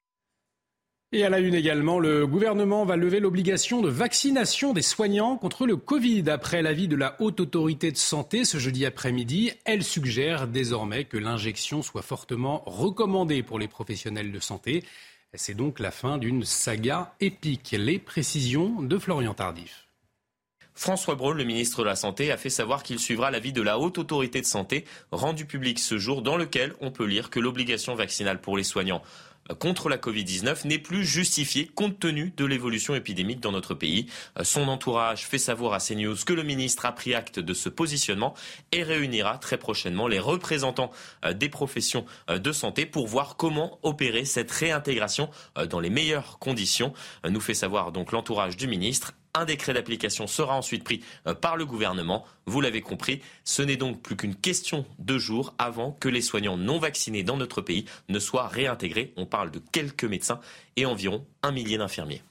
Et 1.11 1.23
à 1.23 1.29
la 1.29 1.37
une 1.37 1.53
également, 1.53 1.99
le 1.99 2.25
gouvernement 2.25 2.85
va 2.85 2.95
lever 2.95 3.19
l'obligation 3.19 3.83
de 3.83 3.89
vaccination 3.89 4.73
des 4.73 4.81
soignants 4.81 5.37
contre 5.37 5.67
le 5.67 5.77
Covid. 5.77 6.23
Après 6.27 6.63
l'avis 6.63 6.87
de 6.87 6.95
la 6.95 7.17
Haute 7.21 7.39
Autorité 7.39 7.91
de 7.91 7.97
Santé 7.97 8.43
ce 8.43 8.57
jeudi 8.57 8.83
après-midi, 8.83 9.51
elle 9.65 9.83
suggère 9.83 10.47
désormais 10.47 11.05
que 11.05 11.17
l'injection 11.17 11.83
soit 11.83 12.01
fortement 12.01 12.63
recommandée 12.65 13.43
pour 13.43 13.59
les 13.59 13.67
professionnels 13.67 14.31
de 14.31 14.39
santé. 14.39 14.83
C'est 15.35 15.53
donc 15.53 15.77
la 15.77 15.91
fin 15.91 16.17
d'une 16.17 16.43
saga 16.43 17.13
épique. 17.19 17.75
Les 17.77 17.99
précisions 17.99 18.81
de 18.81 18.97
Florian 18.97 19.35
Tardif. 19.35 19.83
François 20.75 21.15
Braun, 21.15 21.35
le 21.35 21.43
ministre 21.43 21.81
de 21.81 21.87
la 21.87 21.95
Santé, 21.95 22.31
a 22.31 22.37
fait 22.37 22.49
savoir 22.49 22.83
qu'il 22.83 22.99
suivra 22.99 23.31
l'avis 23.31 23.53
de 23.53 23.61
la 23.61 23.79
Haute 23.79 23.97
Autorité 23.97 24.41
de 24.41 24.45
Santé 24.45 24.85
rendu 25.11 25.45
public 25.45 25.79
ce 25.79 25.97
jour 25.97 26.21
dans 26.21 26.37
lequel 26.37 26.73
on 26.81 26.91
peut 26.91 27.05
lire 27.05 27.29
que 27.29 27.39
l'obligation 27.39 27.95
vaccinale 27.95 28.41
pour 28.41 28.57
les 28.57 28.63
soignants 28.63 29.03
contre 29.59 29.89
la 29.89 29.97
Covid-19 29.97 30.67
n'est 30.67 30.79
plus 30.79 31.05
justifiée 31.05 31.67
compte 31.67 31.99
tenu 31.99 32.33
de 32.37 32.45
l'évolution 32.45 32.95
épidémique 32.95 33.39
dans 33.39 33.51
notre 33.51 33.73
pays. 33.73 34.07
Son 34.41 34.67
entourage 34.67 35.25
fait 35.25 35.37
savoir 35.37 35.73
à 35.73 35.79
CNews 35.79 36.15
que 36.25 36.33
le 36.33 36.43
ministre 36.43 36.85
a 36.85 36.91
pris 36.93 37.13
acte 37.13 37.39
de 37.39 37.53
ce 37.53 37.69
positionnement 37.69 38.33
et 38.71 38.83
réunira 38.83 39.37
très 39.37 39.57
prochainement 39.57 40.07
les 40.07 40.19
représentants 40.19 40.91
euh, 41.25 41.33
des 41.33 41.49
professions 41.49 42.05
euh, 42.29 42.39
de 42.39 42.51
santé 42.51 42.85
pour 42.85 43.07
voir 43.07 43.35
comment 43.35 43.79
opérer 43.83 44.25
cette 44.25 44.51
réintégration 44.51 45.29
euh, 45.57 45.65
dans 45.65 45.79
les 45.79 45.89
meilleures 45.89 46.39
conditions. 46.39 46.93
Nous 47.27 47.41
fait 47.41 47.53
savoir 47.53 47.91
donc 47.91 48.11
l'entourage 48.11 48.57
du 48.57 48.67
ministre 48.67 49.13
un 49.33 49.45
décret 49.45 49.73
d'application 49.73 50.27
sera 50.27 50.55
ensuite 50.55 50.83
pris 50.83 51.01
euh, 51.27 51.33
par 51.33 51.57
le 51.57 51.65
gouvernement. 51.65 52.25
Vous 52.45 52.61
l'avez 52.61 52.81
compris, 52.81 53.21
ce 53.43 53.61
n'est 53.61 53.77
donc 53.77 54.01
plus 54.01 54.15
qu'une 54.15 54.35
question 54.35 54.85
de 54.99 55.17
jours 55.17 55.53
avant 55.57 55.91
que 55.91 56.09
les 56.09 56.21
soignants 56.21 56.57
non 56.57 56.79
vaccinés 56.79 57.23
dans 57.23 57.37
notre 57.37 57.61
pays 57.61 57.85
ne 58.09 58.19
soient 58.19 58.47
réintégrés. 58.47 59.13
On 59.17 59.25
parle 59.25 59.51
de 59.51 59.61
quelques 59.71 60.05
médecins 60.05 60.39
et 60.75 60.85
environ 60.85 61.25
un 61.41 61.51
millier 61.51 61.77
d'infirmiers. 61.77 62.21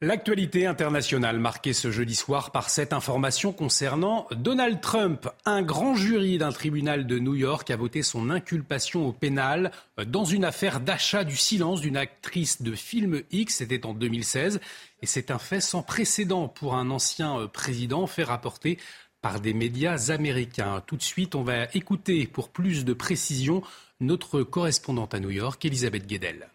L'actualité 0.00 0.64
internationale 0.64 1.40
marquée 1.40 1.72
ce 1.72 1.90
jeudi 1.90 2.14
soir 2.14 2.52
par 2.52 2.70
cette 2.70 2.92
information 2.92 3.52
concernant 3.52 4.28
Donald 4.30 4.80
Trump. 4.80 5.28
Un 5.44 5.60
grand 5.60 5.96
jury 5.96 6.38
d'un 6.38 6.52
tribunal 6.52 7.04
de 7.08 7.18
New 7.18 7.34
York 7.34 7.68
a 7.72 7.76
voté 7.76 8.04
son 8.04 8.30
inculpation 8.30 9.08
au 9.08 9.12
pénal 9.12 9.72
dans 10.06 10.24
une 10.24 10.44
affaire 10.44 10.78
d'achat 10.78 11.24
du 11.24 11.36
silence 11.36 11.80
d'une 11.80 11.96
actrice 11.96 12.62
de 12.62 12.76
film 12.76 13.22
X. 13.32 13.56
C'était 13.56 13.84
en 13.86 13.92
2016. 13.92 14.60
Et 15.02 15.06
c'est 15.06 15.32
un 15.32 15.38
fait 15.40 15.60
sans 15.60 15.82
précédent 15.82 16.46
pour 16.46 16.76
un 16.76 16.90
ancien 16.90 17.48
président 17.52 18.06
fait 18.06 18.22
rapporter 18.22 18.78
par 19.20 19.40
des 19.40 19.52
médias 19.52 20.12
américains. 20.12 20.80
Tout 20.86 20.96
de 20.96 21.02
suite, 21.02 21.34
on 21.34 21.42
va 21.42 21.64
écouter 21.74 22.28
pour 22.28 22.50
plus 22.50 22.84
de 22.84 22.92
précision 22.92 23.62
notre 23.98 24.44
correspondante 24.44 25.12
à 25.14 25.18
New 25.18 25.30
York, 25.30 25.64
Elisabeth 25.64 26.06
Guedel. 26.06 26.48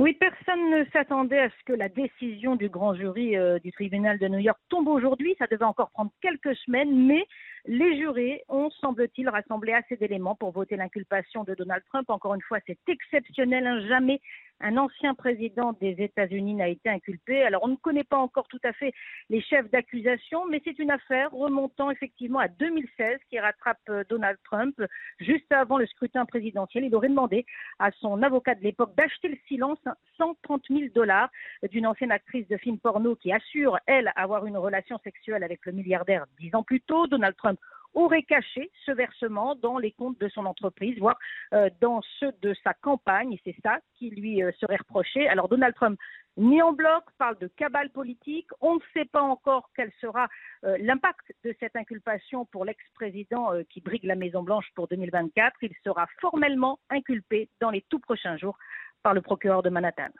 Oui, 0.00 0.12
personne 0.14 0.70
ne 0.70 0.84
s'attendait 0.92 1.38
à 1.38 1.50
ce 1.50 1.64
que 1.66 1.72
la 1.72 1.88
décision 1.88 2.56
du 2.56 2.68
grand 2.68 2.94
jury 2.94 3.36
euh, 3.36 3.60
du 3.60 3.70
tribunal 3.70 4.18
de 4.18 4.26
New 4.26 4.40
York 4.40 4.58
tombe 4.68 4.88
aujourd'hui. 4.88 5.36
Ça 5.38 5.46
devait 5.48 5.64
encore 5.64 5.90
prendre 5.90 6.10
quelques 6.20 6.56
semaines, 6.56 7.06
mais 7.06 7.24
les 7.66 7.96
jurés 7.96 8.42
ont, 8.48 8.70
semble-t-il, 8.80 9.28
rassemblé 9.28 9.72
assez 9.72 9.96
d'éléments 9.96 10.34
pour 10.34 10.50
voter 10.50 10.74
l'inculpation 10.74 11.44
de 11.44 11.54
Donald 11.54 11.84
Trump. 11.90 12.10
Encore 12.10 12.34
une 12.34 12.42
fois, 12.42 12.58
c'est 12.66 12.78
exceptionnel. 12.88 13.68
Hein. 13.68 13.86
Jamais 13.86 14.20
un 14.60 14.76
ancien 14.76 15.14
président 15.14 15.72
des 15.80 15.96
États-Unis 15.98 16.54
n'a 16.54 16.68
été 16.68 16.88
inculpé. 16.88 17.42
Alors, 17.42 17.62
on 17.64 17.68
ne 17.68 17.76
connaît 17.76 18.04
pas 18.04 18.18
encore 18.18 18.48
tout 18.48 18.60
à 18.64 18.72
fait 18.72 18.92
les 19.28 19.40
chefs 19.40 19.70
d'accusation, 19.70 20.46
mais 20.46 20.60
c'est 20.64 20.78
une 20.78 20.90
affaire 20.90 21.30
remontant 21.32 21.90
effectivement 21.90 22.38
à 22.38 22.48
2016 22.48 23.18
qui 23.28 23.38
rattrape 23.38 23.78
euh, 23.90 24.04
Donald 24.08 24.38
Trump. 24.44 24.80
Juste 25.20 25.50
avant 25.52 25.78
le 25.78 25.86
scrutin 25.86 26.24
présidentiel, 26.24 26.84
il 26.84 26.94
aurait 26.94 27.08
demandé 27.08 27.44
à 27.78 27.90
son 27.92 28.22
avocat 28.22 28.54
de 28.54 28.62
l'époque 28.62 28.94
d'acheter 28.96 29.28
le 29.28 29.38
silence 29.48 29.78
130 30.18 30.62
000 30.70 30.80
dollars 30.94 31.30
d'une 31.70 31.86
ancienne 31.86 32.12
actrice 32.12 32.48
de 32.48 32.56
film 32.56 32.78
porno 32.78 33.16
qui 33.16 33.32
assure, 33.32 33.78
elle, 33.86 34.12
avoir 34.16 34.46
une 34.46 34.56
relation 34.56 34.98
sexuelle 35.04 35.42
avec 35.42 35.64
le 35.66 35.72
milliardaire 35.72 36.26
dix 36.38 36.54
ans 36.54 36.62
plus 36.62 36.80
tôt. 36.80 37.06
Donald 37.06 37.36
Trump 37.36 37.58
aurait 37.94 38.22
caché 38.22 38.70
ce 38.84 38.92
versement 38.92 39.54
dans 39.54 39.78
les 39.78 39.92
comptes 39.92 40.20
de 40.20 40.28
son 40.28 40.44
entreprise, 40.46 40.98
voire 40.98 41.18
euh, 41.52 41.70
dans 41.80 42.00
ceux 42.18 42.32
de 42.42 42.54
sa 42.62 42.74
campagne. 42.74 43.38
C'est 43.44 43.56
ça 43.62 43.78
qui 43.96 44.10
lui 44.10 44.42
euh, 44.42 44.52
serait 44.60 44.76
reproché. 44.76 45.28
Alors 45.28 45.48
Donald 45.48 45.74
Trump 45.74 45.98
ni 46.36 46.60
en 46.60 46.72
bloc, 46.72 47.04
parle 47.16 47.38
de 47.38 47.46
cabale 47.46 47.90
politique. 47.90 48.48
On 48.60 48.74
ne 48.74 48.80
sait 48.92 49.04
pas 49.04 49.22
encore 49.22 49.70
quel 49.76 49.92
sera 50.00 50.26
euh, 50.64 50.76
l'impact 50.80 51.32
de 51.44 51.54
cette 51.60 51.76
inculpation 51.76 52.44
pour 52.46 52.64
l'ex-président 52.64 53.52
qui 53.70 53.80
brigue 53.80 54.04
la 54.04 54.16
Maison-Blanche 54.16 54.66
pour 54.74 54.88
2024. 54.88 55.54
Il 55.62 55.72
sera 55.84 56.06
formellement 56.20 56.80
inculpé 56.90 57.48
dans 57.60 57.70
les 57.70 57.82
tout 57.88 58.00
prochains 58.00 58.36
jours 58.36 58.58
par 59.04 59.14
le 59.14 59.20
procureur 59.20 59.62
de 59.62 59.70
Manhattan. 59.70 60.10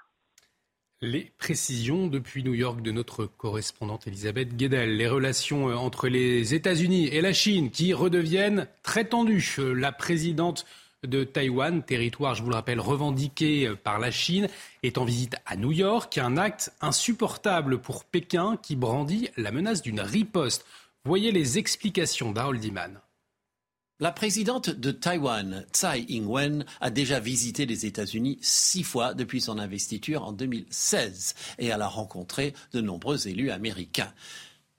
Les 1.05 1.31
précisions 1.37 2.07
depuis 2.07 2.43
New 2.43 2.55
York 2.55 2.81
de 2.81 2.91
notre 2.91 3.27
correspondante 3.27 4.07
Elisabeth 4.07 4.57
Guedel. 4.57 4.97
Les 4.97 5.07
relations 5.07 5.69
euh, 5.69 5.75
entre 5.75 6.09
les 6.09 6.55
États-Unis 6.55 7.09
et 7.09 7.21
la 7.21 7.35
Chine 7.35 7.71
qui 7.71 7.93
redeviennent 7.93 8.69
très 8.83 9.05
tendues. 9.05 9.55
Euh, 9.59 9.75
la 9.75 9.93
présidente 9.93 10.65
de 11.07 11.23
Taïwan, 11.23 11.83
territoire, 11.83 12.35
je 12.35 12.43
vous 12.43 12.49
le 12.49 12.55
rappelle, 12.55 12.81
revendiqué 12.81 13.67
euh, 13.67 13.77
par 13.77 13.99
la 13.99 14.11
Chine, 14.11 14.49
est 14.83 14.97
en 14.97 15.05
visite 15.05 15.37
à 15.45 15.57
New 15.57 15.73
York. 15.73 16.17
Un 16.17 16.39
acte 16.39 16.73
insupportable 16.81 17.83
pour 17.83 18.07
Pékin 18.07 18.57
qui 18.63 18.75
brandit 18.75 19.29
la 19.37 19.53
menace 19.53 19.83
d'une 19.83 20.01
riposte. 20.01 20.65
Voyez 21.05 21.33
les 21.33 21.59
explications 21.59 22.33
d'Harold 22.33 22.65
Iman. 22.65 22.99
La 24.01 24.11
présidente 24.11 24.71
de 24.71 24.91
Taïwan, 24.91 25.65
Tsai 25.73 26.05
Ing-wen, 26.09 26.65
a 26.81 26.91
déjà 26.91 27.21
visité 27.21 27.65
les 27.65 27.87
États-Unis 27.87 28.39
six 28.43 28.83
fois 28.83 29.15
depuis 29.15 29.41
son 29.41 29.57
investiture 29.57 30.25
en 30.25 30.33
2016 30.33 31.37
et 31.61 31.67
elle 31.67 31.81
a 31.81 31.87
rencontré 31.87 32.55
de 32.73 32.81
nombreux 32.81 33.29
élus 33.29 33.53
américains. 33.53 34.13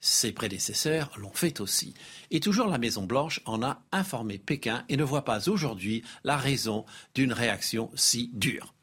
Ses 0.01 0.33
prédécesseurs 0.33 1.13
l'ont 1.15 1.31
fait 1.33 1.61
aussi. 1.61 1.93
Et 2.29 2.41
toujours 2.41 2.67
la 2.67 2.77
Maison-Blanche 2.77 3.39
en 3.45 3.63
a 3.63 3.81
informé 3.93 4.37
Pékin 4.37 4.83
et 4.89 4.97
ne 4.97 5.03
voit 5.05 5.23
pas 5.23 5.47
aujourd'hui 5.47 6.03
la 6.25 6.35
raison 6.35 6.83
d'une 7.15 7.31
réaction 7.31 7.91
si 7.95 8.31
dure. 8.33 8.73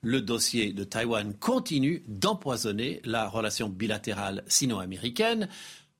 Le 0.00 0.20
dossier 0.20 0.72
de 0.72 0.82
Taïwan 0.82 1.34
continue 1.34 2.02
d'empoisonner 2.08 3.00
la 3.04 3.28
relation 3.28 3.68
bilatérale 3.68 4.42
sino-américaine 4.48 5.48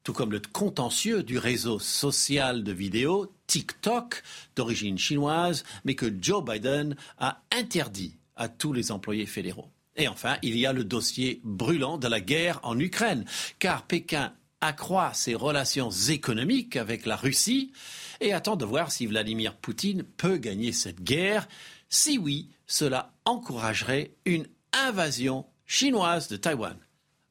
tout 0.09 0.15
comme 0.15 0.33
le 0.33 0.41
contentieux 0.41 1.23
du 1.23 1.37
réseau 1.37 1.79
social 1.79 2.65
de 2.65 2.73
vidéos 2.73 3.31
TikTok 3.49 4.23
d'origine 4.55 4.99
chinoise, 4.99 5.65
mais 5.85 5.97
que 5.97 6.15
Joe 6.21 6.45
Biden 6.45 6.95
a 7.19 7.43
interdit 7.53 8.17
à 8.37 8.49
tous 8.49 8.73
les 8.73 8.93
employés 8.93 9.27
fédéraux. 9.27 9.69
Et 9.97 10.07
enfin, 10.07 10.37
il 10.43 10.57
y 10.57 10.65
a 10.65 10.73
le 10.73 10.85
dossier 10.85 11.41
brûlant 11.43 11.99
de 11.99 12.07
la 12.07 12.21
guerre 12.21 12.61
en 12.63 12.79
Ukraine, 12.79 13.25
car 13.59 13.83
Pékin 13.83 14.33
accroît 14.61 15.13
ses 15.13 15.35
relations 15.35 15.91
économiques 15.91 16.77
avec 16.77 17.05
la 17.05 17.17
Russie 17.17 17.73
et 18.21 18.33
attend 18.33 18.57
de 18.57 18.65
voir 18.65 18.93
si 18.93 19.07
Vladimir 19.07 19.57
Poutine 19.57 20.05
peut 20.05 20.37
gagner 20.37 20.73
cette 20.73 21.03
guerre. 21.03 21.49
Si 21.89 22.17
oui, 22.19 22.51
cela 22.67 23.13
encouragerait 23.25 24.13
une 24.25 24.47
invasion 24.73 25.47
chinoise 25.67 26.29
de 26.29 26.37
Taïwan. 26.37 26.77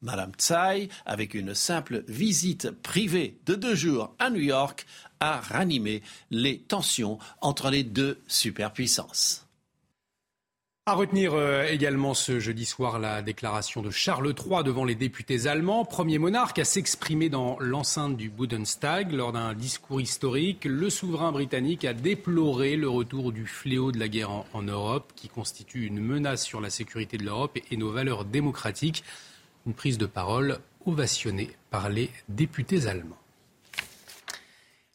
Madame 0.00 0.32
Tsai, 0.38 0.88
avec 1.06 1.34
une 1.34 1.54
simple 1.54 2.04
visite 2.06 2.70
privée 2.70 3.40
de 3.46 3.54
deux 3.54 3.74
jours 3.74 4.14
à 4.20 4.30
New 4.30 4.40
York, 4.40 4.86
a 5.20 5.40
ranimé 5.40 6.02
les 6.30 6.58
tensions 6.58 7.18
entre 7.40 7.70
les 7.70 7.84
deux 7.84 8.20
superpuissances. 8.26 9.48
À 10.88 10.94
retenir 10.94 11.34
euh, 11.34 11.64
également 11.64 12.14
ce 12.14 12.40
jeudi 12.40 12.64
soir 12.64 12.98
la 12.98 13.20
déclaration 13.20 13.82
de 13.82 13.90
Charles 13.90 14.32
III 14.34 14.64
devant 14.64 14.86
les 14.86 14.94
députés 14.94 15.46
allemands, 15.46 15.84
premier 15.84 16.16
monarque 16.16 16.58
à 16.58 16.64
s'exprimer 16.64 17.28
dans 17.28 17.58
l'enceinte 17.60 18.16
du 18.16 18.30
Bundestag 18.30 19.12
lors 19.12 19.32
d'un 19.32 19.52
discours 19.52 20.00
historique. 20.00 20.64
Le 20.64 20.88
souverain 20.88 21.30
britannique 21.30 21.84
a 21.84 21.92
déploré 21.92 22.76
le 22.76 22.88
retour 22.88 23.32
du 23.32 23.46
fléau 23.46 23.92
de 23.92 23.98
la 23.98 24.08
guerre 24.08 24.30
en, 24.30 24.62
Europe 24.62 25.12
qui 25.14 25.28
constitue 25.28 25.84
une 25.84 26.00
menace 26.00 26.42
sur 26.42 26.62
la 26.62 26.70
sécurité 26.70 27.18
de 27.18 27.24
l'Europe 27.24 27.58
et 27.70 27.76
nos 27.76 27.92
valeurs 27.92 28.24
démocratiques. 28.24 29.04
Une 29.66 29.74
prise 29.74 29.98
de 29.98 30.06
parole 30.06 30.58
ovationnée 30.86 31.50
par 31.68 31.90
les 31.90 32.08
députés 32.30 32.86
allemands. 32.86 33.18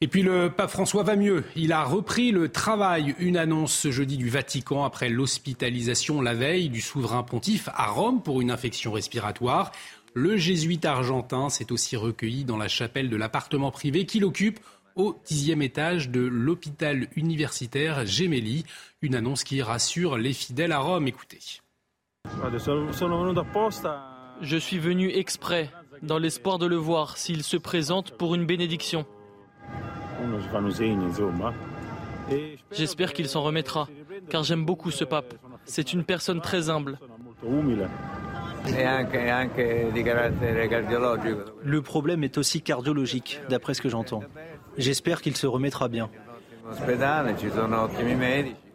Et 0.04 0.08
puis 0.08 0.22
le 0.22 0.50
pape 0.50 0.70
François 0.70 1.04
va 1.04 1.16
mieux. 1.16 1.46
Il 1.56 1.72
a 1.72 1.86
repris 1.86 2.34
le 2.34 2.50
travail. 2.50 3.16
Une 3.20 3.38
annonce 3.38 3.72
ce 3.72 3.90
jeudi 3.90 4.18
du 4.18 4.28
Vatican 4.28 4.84
après 4.84 5.08
l'hospitalisation 5.08 6.20
la 6.20 6.34
veille 6.34 6.68
du 6.68 6.82
souverain 6.82 7.24
pontife 7.24 7.70
à 7.74 7.86
Rome 7.88 8.22
pour 8.22 8.42
une 8.42 8.52
infection 8.52 8.92
respiratoire. 8.92 9.72
Le 10.14 10.36
jésuite 10.36 10.84
argentin 10.84 11.48
s'est 11.48 11.72
aussi 11.72 11.96
recueilli 11.96 12.44
dans 12.44 12.58
la 12.58 12.68
chapelle 12.68 13.10
de 13.10 13.16
l'appartement 13.16 13.72
privé 13.72 14.06
qu'il 14.06 14.26
occupe 14.26 14.60
au 14.98 15.18
dixième 15.26 15.62
étage 15.62 16.10
de 16.10 16.20
l'hôpital 16.20 17.08
universitaire 17.16 18.06
Gemelli. 18.06 18.66
Une 19.02 19.16
annonce 19.16 19.46
qui 19.46 19.62
rassure 19.62 20.18
les 20.18 20.34
fidèles 20.34 20.74
à 20.74 20.80
Rome. 20.80 21.08
Écoutez. 21.08 21.40
Je 24.42 24.58
suis 24.58 24.80
venu 24.80 25.12
exprès, 25.12 25.72
dans 26.02 26.18
l'espoir 26.18 26.60
de 26.60 26.66
le 26.66 26.76
voir 26.76 27.18
s'il 27.18 27.42
se 27.42 27.56
présente 27.56 28.18
pour 28.18 28.36
une 28.36 28.46
bénédiction. 28.46 29.06
J'espère 32.72 33.14
qu'il 33.14 33.28
s'en 33.28 33.42
remettra, 33.42 33.88
car 34.30 34.44
j'aime 34.44 34.66
beaucoup 34.66 34.92
ce 34.92 35.04
pape. 35.04 35.34
C'est 35.66 35.94
une 35.94 36.04
personne 36.04 36.42
très 36.42 36.70
humble. 36.70 37.00
Le 41.64 41.82
problème 41.82 42.24
est 42.24 42.38
aussi 42.38 42.62
cardiologique, 42.62 43.42
d'après 43.50 43.74
ce 43.74 43.82
que 43.82 43.90
j'entends. 43.90 44.24
J'espère 44.78 45.22
qu'il 45.22 45.36
se 45.36 45.48
remettra 45.48 45.88
bien. 45.90 46.10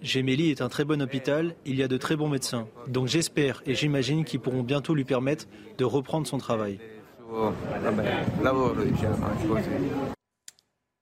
Gemelli 0.03 0.51
est 0.51 0.61
un 0.61 0.69
très 0.69 0.85
bon 0.85 1.01
hôpital, 1.01 1.55
il 1.65 1.77
y 1.77 1.83
a 1.83 1.89
de 1.89 1.97
très 1.97 2.17
bons 2.17 2.29
médecins. 2.29 2.69
Donc 2.87 3.09
j'espère 3.09 3.63
et 3.67 3.75
j'imagine 3.75 4.25
qu'ils 4.25 4.41
pourront 4.41 4.63
bientôt 4.63 4.95
lui 4.95 5.05
permettre 5.05 5.47
de 5.79 5.85
reprendre 5.85 6.27
son 6.27 6.39
travail. 6.39 6.79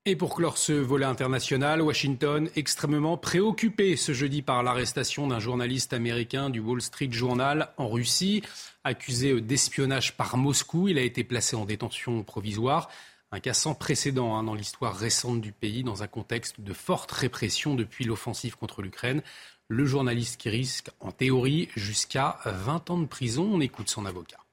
Et 0.09 0.15
pour 0.15 0.37
clore 0.37 0.57
ce 0.57 0.73
volet 0.73 1.05
international, 1.05 1.83
Washington 1.83 2.49
extrêmement 2.55 3.17
préoccupé 3.17 3.97
ce 3.97 4.13
jeudi 4.13 4.41
par 4.41 4.63
l'arrestation 4.63 5.27
d'un 5.27 5.41
journaliste 5.41 5.93
américain 5.93 6.49
du 6.49 6.61
Wall 6.61 6.81
Street 6.81 7.09
Journal 7.11 7.73
en 7.77 7.89
Russie, 7.89 8.45
accusé 8.85 9.41
d'espionnage 9.41 10.17
par 10.17 10.37
Moscou. 10.37 10.87
Il 10.87 10.99
a 10.99 11.03
été 11.03 11.25
placé 11.25 11.57
en 11.57 11.65
détention 11.65 12.23
provisoire. 12.23 12.89
Un 13.33 13.41
cas 13.41 13.53
sans 13.53 13.75
précédent 13.75 14.37
hein, 14.37 14.45
dans 14.45 14.55
l'histoire 14.55 14.97
récente 14.97 15.41
du 15.41 15.51
pays, 15.51 15.83
dans 15.83 16.05
un 16.05 16.07
contexte 16.07 16.61
de 16.61 16.73
forte 16.73 17.11
répression 17.11 17.75
depuis 17.75 18.05
l'offensive 18.05 18.55
contre 18.55 18.83
l'Ukraine. 18.83 19.23
Le 19.67 19.87
journaliste 19.87 20.41
qui 20.41 20.51
risque, 20.51 20.89
en 21.01 21.11
théorie, 21.11 21.69
jusqu'à 21.75 22.39
20 22.45 22.91
ans 22.91 22.99
de 22.99 23.07
prison. 23.07 23.51
On 23.55 23.61
écoute 23.61 23.91
son 23.91 24.07
avocat. 24.07 24.46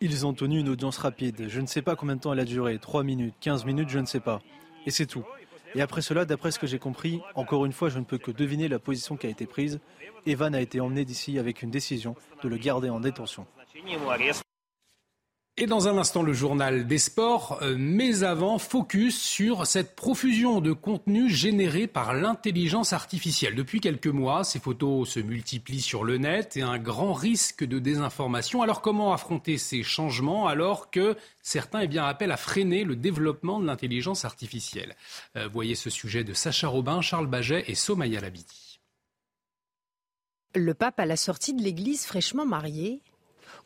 Ils 0.00 0.26
ont 0.26 0.32
tenu 0.32 0.60
une 0.60 0.68
audience 0.68 0.98
rapide. 0.98 1.46
Je 1.48 1.60
ne 1.60 1.66
sais 1.66 1.82
pas 1.82 1.96
combien 1.96 2.16
de 2.16 2.20
temps 2.20 2.32
elle 2.32 2.40
a 2.40 2.44
duré. 2.44 2.78
3 2.78 3.02
minutes, 3.02 3.34
15 3.40 3.64
minutes, 3.64 3.88
je 3.88 3.98
ne 3.98 4.06
sais 4.06 4.20
pas. 4.20 4.40
Et 4.86 4.90
c'est 4.90 5.06
tout. 5.06 5.24
Et 5.74 5.82
après 5.82 6.00
cela, 6.00 6.24
d'après 6.24 6.50
ce 6.50 6.58
que 6.58 6.66
j'ai 6.66 6.78
compris, 6.78 7.20
encore 7.34 7.66
une 7.66 7.72
fois, 7.72 7.88
je 7.88 7.98
ne 7.98 8.04
peux 8.04 8.18
que 8.18 8.30
deviner 8.30 8.68
la 8.68 8.78
position 8.78 9.16
qui 9.16 9.26
a 9.26 9.30
été 9.30 9.46
prise. 9.46 9.80
Evan 10.24 10.54
a 10.54 10.60
été 10.60 10.80
emmené 10.80 11.04
d'ici 11.04 11.38
avec 11.38 11.62
une 11.62 11.70
décision 11.70 12.14
de 12.42 12.48
le 12.48 12.56
garder 12.56 12.88
en 12.88 13.00
détention. 13.00 13.46
Et 15.58 15.64
dans 15.64 15.88
un 15.88 15.96
instant, 15.96 16.22
le 16.22 16.34
journal 16.34 16.86
des 16.86 16.98
sports, 16.98 17.58
euh, 17.62 17.76
mais 17.78 18.24
avant, 18.24 18.58
focus 18.58 19.18
sur 19.18 19.66
cette 19.66 19.96
profusion 19.96 20.60
de 20.60 20.74
contenu 20.74 21.30
généré 21.30 21.86
par 21.86 22.12
l'intelligence 22.12 22.92
artificielle. 22.92 23.54
Depuis 23.54 23.80
quelques 23.80 24.06
mois, 24.06 24.44
ces 24.44 24.58
photos 24.58 25.08
se 25.08 25.18
multiplient 25.18 25.80
sur 25.80 26.04
le 26.04 26.18
net 26.18 26.58
et 26.58 26.62
un 26.62 26.78
grand 26.78 27.14
risque 27.14 27.64
de 27.64 27.78
désinformation. 27.78 28.60
Alors 28.60 28.82
comment 28.82 29.14
affronter 29.14 29.56
ces 29.56 29.82
changements 29.82 30.46
alors 30.46 30.90
que 30.90 31.16
certains 31.40 31.80
eh 31.80 31.88
bien, 31.88 32.04
appellent 32.04 32.32
à 32.32 32.36
freiner 32.36 32.84
le 32.84 32.94
développement 32.94 33.58
de 33.58 33.64
l'intelligence 33.64 34.26
artificielle? 34.26 34.94
Euh, 35.36 35.48
Voyez 35.50 35.74
ce 35.74 35.88
sujet 35.88 36.22
de 36.22 36.34
Sacha 36.34 36.68
Robin, 36.68 37.00
Charles 37.00 37.28
Baget 37.28 37.64
et 37.66 37.74
Somaya 37.74 38.20
Labidi. 38.20 38.78
Le 40.54 40.74
pape 40.74 41.00
à 41.00 41.06
la 41.06 41.16
sortie 41.16 41.54
de 41.54 41.62
l'église 41.62 42.04
fraîchement 42.04 42.44
marié 42.44 43.00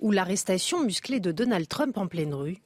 ou 0.00 0.10
l'arrestation 0.10 0.82
musclée 0.84 1.20
de 1.20 1.32
Donald 1.32 1.68
Trump 1.68 1.96
en 1.98 2.06
pleine 2.06 2.34
rue. 2.34 2.58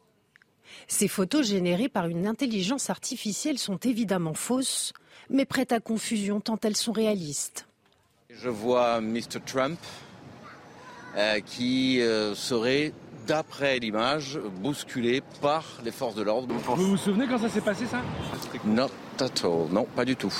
Ces 0.89 1.09
photos 1.09 1.47
générées 1.47 1.89
par 1.89 2.07
une 2.07 2.27
intelligence 2.27 2.91
artificielle 2.91 3.59
sont 3.59 3.77
évidemment 3.79 4.35
fausses, 4.35 4.93
mais 5.31 5.45
prêtes 5.45 5.73
à 5.73 5.81
confusion 5.81 6.41
tant 6.41 6.59
elles 6.63 6.77
sont 6.77 6.93
réalistes. 6.93 7.67
Je 8.31 8.49
vois 8.49 9.01
Mr. 9.01 9.41
Trump 9.45 9.79
euh, 11.17 11.41
qui 11.41 12.01
euh, 12.01 12.35
serait, 12.35 12.93
d'après 13.27 13.79
l'image, 13.79 14.39
bousculé 14.61 15.23
par 15.41 15.65
les 15.85 15.93
forces 15.93 16.17
de 16.17 16.23
l'ordre. 16.23 16.53
Vous 16.55 16.89
vous 16.89 16.97
souvenez 16.97 17.29
quand 17.29 17.39
ça 17.39 17.49
s'est 17.49 17.61
passé 17.61 17.87
ça? 17.87 18.03
Not 18.65 18.91
at 19.21 19.45
all. 19.45 19.69
Non, 19.71 19.87
pas 19.95 20.05
du 20.05 20.17
tout. 20.17 20.33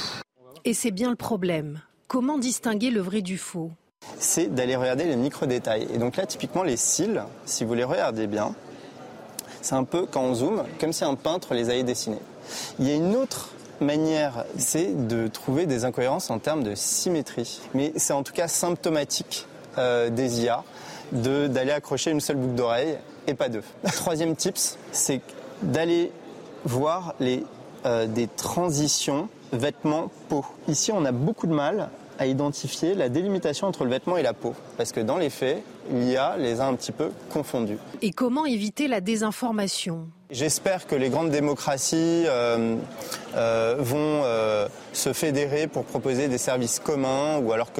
Et 0.65 0.75
c'est 0.75 0.91
bien 0.91 1.11
le 1.11 1.17
problème. 1.17 1.81
Comment 2.09 2.39
distinguer 2.39 2.91
le 2.91 3.01
vrai 3.01 3.23
du 3.23 3.39
faux? 3.39 3.71
C'est 4.19 4.55
d'aller 4.55 4.77
regarder 4.77 5.05
les 5.05 5.17
micro-détails. 5.17 5.87
Et 5.93 5.99
donc 5.99 6.17
là, 6.17 6.27
typiquement, 6.27 6.63
les 6.63 6.77
cils, 6.77 7.23
si 7.45 7.65
vous 7.65 7.75
les 7.75 7.85
regardez 7.85 8.27
bien, 8.27 8.55
c'est 9.61 9.75
un 9.75 9.85
peu, 9.85 10.07
quand 10.07 10.23
on 10.23 10.35
zoome, 10.35 10.65
comme 10.81 10.93
si 10.93 11.05
un 11.05 11.15
peintre 11.15 11.55
les 11.55 11.71
avait 11.71 11.83
dessinés. 11.83 12.21
Il 12.79 12.89
y 12.89 12.93
a 12.93 12.95
une 12.95 13.17
autre 13.17 13.51
manière, 13.81 14.45
c'est 14.59 15.07
de 15.09 15.27
trouver 15.29 15.67
des 15.67 15.85
incohérences 15.85 16.31
en 16.31 16.39
termes 16.39 16.63
de 16.63 16.75
symétrie. 16.75 17.61
Mais 17.75 17.93
c'est 17.97 18.13
en 18.13 18.23
tout 18.23 18.33
cas 18.33 18.49
symptomatique 18.49 19.47
euh, 19.79 20.11
des 20.11 20.43
IA 20.43 20.63
d'aller 21.13 21.71
accrocher 21.71 22.11
une 22.11 22.21
seule 22.21 22.37
boucle 22.37 22.55
d'oreille 22.55 22.99
et 23.27 23.35
pas 23.35 23.49
deux. 23.49 23.63
Troisième 23.93 24.35
tips, 24.37 24.79
c'est 24.93 25.21
d'aller 25.63 26.11
voir 26.65 27.15
les, 27.21 27.45
euh, 27.87 28.07
des 28.07 28.27
transitions 28.27 29.29
vêtements-peau. 29.53 30.45
Ici, 30.69 30.93
on 30.93 31.05
a 31.05 31.13
beaucoup 31.13 31.47
de 31.47 31.55
mal 31.55 31.91
à 32.19 32.27
identifier 32.27 32.95
la 32.95 33.09
délimitation 33.09 33.67
entre 33.67 33.85
le 33.85 33.91
vêtement 33.91 34.17
et 34.17 34.23
la 34.23 34.33
peau. 34.33 34.55
Parce 34.77 34.93
que 34.93 35.01
dans 35.01 35.19
les 35.19 35.31
faits, 35.31 35.63
l'IA 35.91 36.37
les 36.39 36.61
a 36.61 36.67
un 36.67 36.75
petit 36.75 36.93
peu 36.93 37.11
confondus. 37.33 37.79
Et 38.03 38.11
comment 38.11 38.47
éviter 38.47 38.89
la 38.89 39.01
désinformation? 39.01 40.09
J'espère 40.31 40.87
que 40.87 40.95
les 40.95 41.11
grandes 41.11 41.31
démocraties 41.31 42.25
euh, 42.27 42.77
euh, 43.37 43.77
vont 43.79 44.23
euh, 44.25 44.69
se 44.93 45.13
fédérer 45.13 45.67
pour 45.67 45.85
proposer 45.85 46.29
des 46.29 46.39
services 46.39 46.81
communs 46.81 47.39
ou 47.39 47.53
alors 47.53 47.71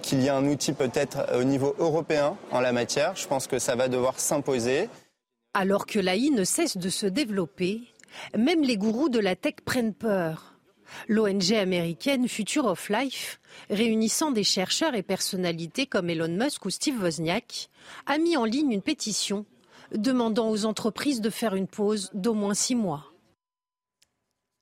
qu'il 0.00 0.22
y 0.22 0.28
a 0.28 0.36
un 0.36 0.46
outil 0.46 0.72
peut-être 0.72 1.18
au 1.38 1.44
niveau 1.44 1.74
européen 1.78 2.36
en 2.50 2.60
la 2.60 2.72
matière. 2.72 3.14
Je 3.14 3.26
pense 3.26 3.46
que 3.46 3.58
ça 3.58 3.76
va 3.76 3.88
devoir 3.88 4.18
s'imposer. 4.18 4.88
Alors 5.54 5.86
que 5.86 5.98
l'AI 5.98 6.30
ne 6.30 6.44
cesse 6.44 6.78
de 6.78 6.88
se 6.88 7.06
développer, 7.06 7.82
même 8.36 8.62
les 8.62 8.76
gourous 8.76 9.10
de 9.10 9.20
la 9.20 9.36
tech 9.36 9.56
prennent 9.64 9.94
peur. 9.94 10.51
L'ONG 11.08 11.52
américaine 11.52 12.28
Future 12.28 12.66
of 12.66 12.88
Life, 12.88 13.40
réunissant 13.70 14.30
des 14.30 14.44
chercheurs 14.44 14.94
et 14.94 15.02
personnalités 15.02 15.86
comme 15.86 16.10
Elon 16.10 16.28
Musk 16.28 16.64
ou 16.64 16.70
Steve 16.70 17.02
Wozniak, 17.02 17.68
a 18.06 18.18
mis 18.18 18.36
en 18.36 18.44
ligne 18.44 18.72
une 18.72 18.82
pétition 18.82 19.44
demandant 19.94 20.50
aux 20.50 20.64
entreprises 20.64 21.20
de 21.20 21.30
faire 21.30 21.54
une 21.54 21.66
pause 21.66 22.10
d'au 22.14 22.34
moins 22.34 22.54
six 22.54 22.74
mois. 22.74 23.12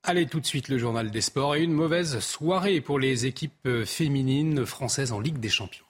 Allez, 0.03 0.27
tout 0.27 0.40
de 0.40 0.47
suite 0.47 0.69
le 0.69 0.79
journal 0.79 1.11
des 1.11 1.21
sports 1.21 1.57
et 1.57 1.62
une 1.62 1.73
mauvaise 1.73 2.21
soirée 2.21 2.81
pour 2.81 2.99
les 2.99 3.27
équipes 3.27 3.85
féminines 3.85 4.64
françaises 4.64 5.12
en 5.12 5.21
Ligue 5.21 5.38
des 5.38 5.51
Champions. 5.51 5.85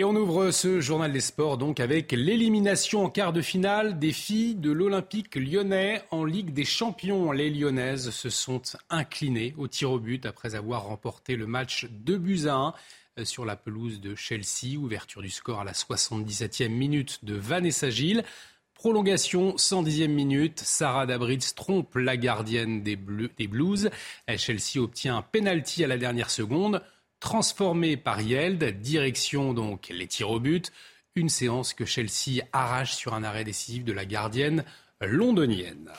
Et 0.00 0.04
on 0.04 0.16
ouvre 0.16 0.50
ce 0.50 0.80
journal 0.80 1.12
des 1.12 1.20
sports 1.20 1.58
donc 1.58 1.78
avec 1.78 2.12
l'élimination 2.12 3.04
en 3.04 3.10
quart 3.10 3.34
de 3.34 3.42
finale 3.42 3.98
des 3.98 4.12
filles 4.12 4.54
de 4.54 4.72
l'Olympique 4.72 5.36
lyonnais 5.36 6.00
en 6.10 6.24
Ligue 6.24 6.54
des 6.54 6.64
Champions. 6.64 7.32
Les 7.32 7.50
Lyonnaises 7.50 8.08
se 8.08 8.30
sont 8.30 8.62
inclinées 8.88 9.54
au 9.58 9.68
tir 9.68 9.90
au 9.90 9.98
but 9.98 10.24
après 10.24 10.54
avoir 10.54 10.84
remporté 10.84 11.36
le 11.36 11.46
match 11.46 11.86
2 11.90 12.16
buts 12.16 12.46
à 12.46 12.54
1 12.54 12.74
euh, 13.18 13.24
sur 13.26 13.44
la 13.44 13.56
pelouse 13.56 14.00
de 14.00 14.14
Chelsea. 14.14 14.78
Ouverture 14.78 15.20
du 15.20 15.28
score 15.28 15.60
à 15.60 15.64
la 15.64 15.72
77e 15.72 16.70
minute 16.70 17.22
de 17.22 17.34
Vanessa 17.34 17.90
Gilles. 17.90 18.24
Prolongation, 18.72 19.56
110e 19.56 20.08
minute. 20.08 20.60
Sarah 20.60 21.04
Dabritz 21.04 21.54
trompe 21.54 21.94
la 21.96 22.16
gardienne 22.16 22.82
des, 22.82 22.96
des 22.96 23.48
Blues. 23.48 23.90
Chelsea 24.38 24.78
obtient 24.78 25.18
un 25.18 25.22
penalty 25.22 25.84
à 25.84 25.88
la 25.88 25.98
dernière 25.98 26.30
seconde 26.30 26.80
transformé 27.20 27.96
par 27.96 28.20
Yeld, 28.20 28.80
direction 28.80 29.52
donc 29.54 29.88
les 29.90 30.06
tirs 30.06 30.30
au 30.30 30.40
but, 30.40 30.72
une 31.14 31.28
séance 31.28 31.74
que 31.74 31.84
Chelsea 31.84 32.42
arrache 32.52 32.94
sur 32.94 33.14
un 33.14 33.22
arrêt 33.22 33.44
décisif 33.44 33.84
de 33.84 33.92
la 33.92 34.04
gardienne 34.04 34.64
londonienne. 35.00 35.90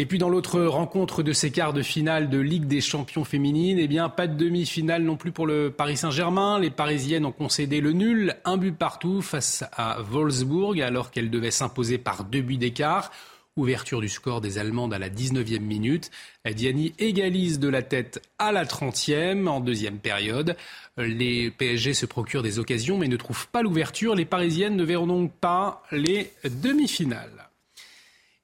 Et 0.00 0.06
puis 0.06 0.18
dans 0.18 0.28
l'autre 0.28 0.60
rencontre 0.60 1.24
de 1.24 1.32
ces 1.32 1.50
quarts 1.50 1.72
de 1.72 1.82
finale 1.82 2.30
de 2.30 2.38
Ligue 2.38 2.66
des 2.66 2.80
champions 2.80 3.24
féminines, 3.24 3.80
eh 3.80 3.88
bien 3.88 4.08
pas 4.08 4.28
de 4.28 4.36
demi-finale 4.36 5.02
non 5.02 5.16
plus 5.16 5.32
pour 5.32 5.44
le 5.44 5.72
Paris 5.72 5.96
Saint-Germain. 5.96 6.60
Les 6.60 6.70
Parisiennes 6.70 7.26
ont 7.26 7.32
concédé 7.32 7.80
le 7.80 7.90
nul, 7.92 8.36
un 8.44 8.58
but 8.58 8.76
partout 8.76 9.22
face 9.22 9.64
à 9.72 10.00
Wolfsburg 10.00 10.80
alors 10.80 11.10
qu'elles 11.10 11.30
devaient 11.30 11.50
s'imposer 11.50 11.98
par 11.98 12.22
deux 12.22 12.42
buts 12.42 12.58
d'écart. 12.58 13.10
Ouverture 13.58 14.00
du 14.00 14.08
score 14.08 14.40
des 14.40 14.58
Allemandes 14.58 14.94
à 14.94 14.98
la 14.98 15.10
19e 15.10 15.58
minute. 15.58 16.12
Diani 16.48 16.94
égalise 17.00 17.58
de 17.58 17.68
la 17.68 17.82
tête 17.82 18.22
à 18.38 18.52
la 18.52 18.64
30e 18.64 19.48
en 19.48 19.58
deuxième 19.58 19.98
période. 19.98 20.56
Les 20.96 21.50
PSG 21.50 21.92
se 21.92 22.06
procurent 22.06 22.44
des 22.44 22.60
occasions 22.60 22.98
mais 22.98 23.08
ne 23.08 23.16
trouvent 23.16 23.48
pas 23.48 23.62
l'ouverture. 23.62 24.14
Les 24.14 24.24
Parisiennes 24.24 24.76
ne 24.76 24.84
verront 24.84 25.08
donc 25.08 25.32
pas 25.32 25.82
les 25.90 26.32
demi-finales. 26.44 27.48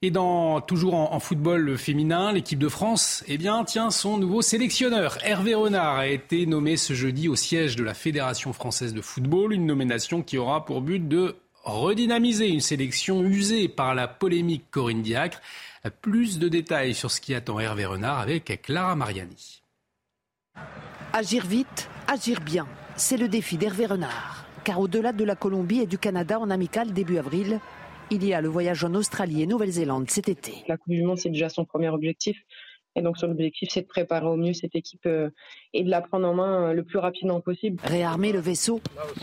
Et 0.02 0.10
dans, 0.10 0.60
toujours 0.60 0.96
en, 0.96 1.18
football 1.18 1.78
féminin, 1.78 2.32
l'équipe 2.32 2.58
de 2.58 2.68
France, 2.68 3.24
eh 3.26 3.38
bien, 3.38 3.64
tient 3.64 3.90
son 3.90 4.18
nouveau 4.18 4.42
sélectionneur. 4.42 5.16
Hervé 5.24 5.54
Renard 5.54 5.96
a 5.96 6.08
été 6.08 6.44
nommé 6.44 6.76
ce 6.76 6.92
jeudi 6.92 7.26
au 7.26 7.36
siège 7.36 7.76
de 7.76 7.84
la 7.84 7.94
Fédération 7.94 8.52
française 8.52 8.92
de 8.92 9.00
football, 9.00 9.54
une 9.54 9.64
nomination 9.64 10.22
qui 10.22 10.36
aura 10.36 10.66
pour 10.66 10.82
but 10.82 11.08
de 11.08 11.36
redynamiser 11.64 12.48
une 12.48 12.60
sélection 12.60 13.22
usée 13.22 13.68
par 13.68 13.94
la 13.94 14.08
polémique 14.08 14.70
Corinne 14.70 15.02
Diacre. 15.02 15.40
Plus 16.00 16.38
de 16.38 16.48
détails 16.48 16.94
sur 16.94 17.10
ce 17.10 17.20
qui 17.20 17.34
attend 17.34 17.60
Hervé 17.60 17.84
Renard 17.84 18.20
avec 18.20 18.62
Clara 18.62 18.96
Mariani. 18.96 19.60
Agir 21.12 21.46
vite, 21.46 21.90
agir 22.08 22.40
bien, 22.40 22.66
c'est 22.96 23.16
le 23.16 23.28
défi 23.28 23.58
d'Hervé 23.58 23.86
Renard. 23.86 24.46
Car 24.64 24.80
au-delà 24.80 25.12
de 25.12 25.24
la 25.24 25.36
Colombie 25.36 25.80
et 25.80 25.86
du 25.86 25.98
Canada 25.98 26.40
en 26.40 26.48
amical 26.48 26.92
début 26.92 27.18
avril, 27.18 27.60
il 28.10 28.24
y 28.24 28.32
a 28.32 28.40
le 28.40 28.48
voyage 28.48 28.82
en 28.84 28.94
Australie 28.94 29.42
et 29.42 29.46
Nouvelle-Zélande 29.46 30.10
cet 30.10 30.28
été. 30.28 30.64
La 30.68 30.76
Coupe 30.76 30.92
du 30.92 31.02
Monde, 31.02 31.18
c'est 31.18 31.30
déjà 31.30 31.48
son 31.48 31.64
premier 31.64 31.88
objectif. 31.90 32.38
Et 32.96 33.02
donc 33.02 33.18
son 33.18 33.30
objectif, 33.30 33.68
c'est 33.72 33.82
de 33.82 33.86
préparer 33.86 34.26
au 34.26 34.36
mieux 34.36 34.52
cette 34.52 34.74
équipe, 34.74 35.06
euh, 35.06 35.30
et 35.72 35.82
de 35.82 35.90
la 35.90 36.00
prendre 36.00 36.28
en 36.28 36.34
main 36.34 36.72
le 36.72 36.84
plus 36.84 36.98
rapidement 36.98 37.40
possible. 37.40 37.80
Réarmer 37.84 38.32
le 38.32 38.38
vaisseau, 38.38 38.80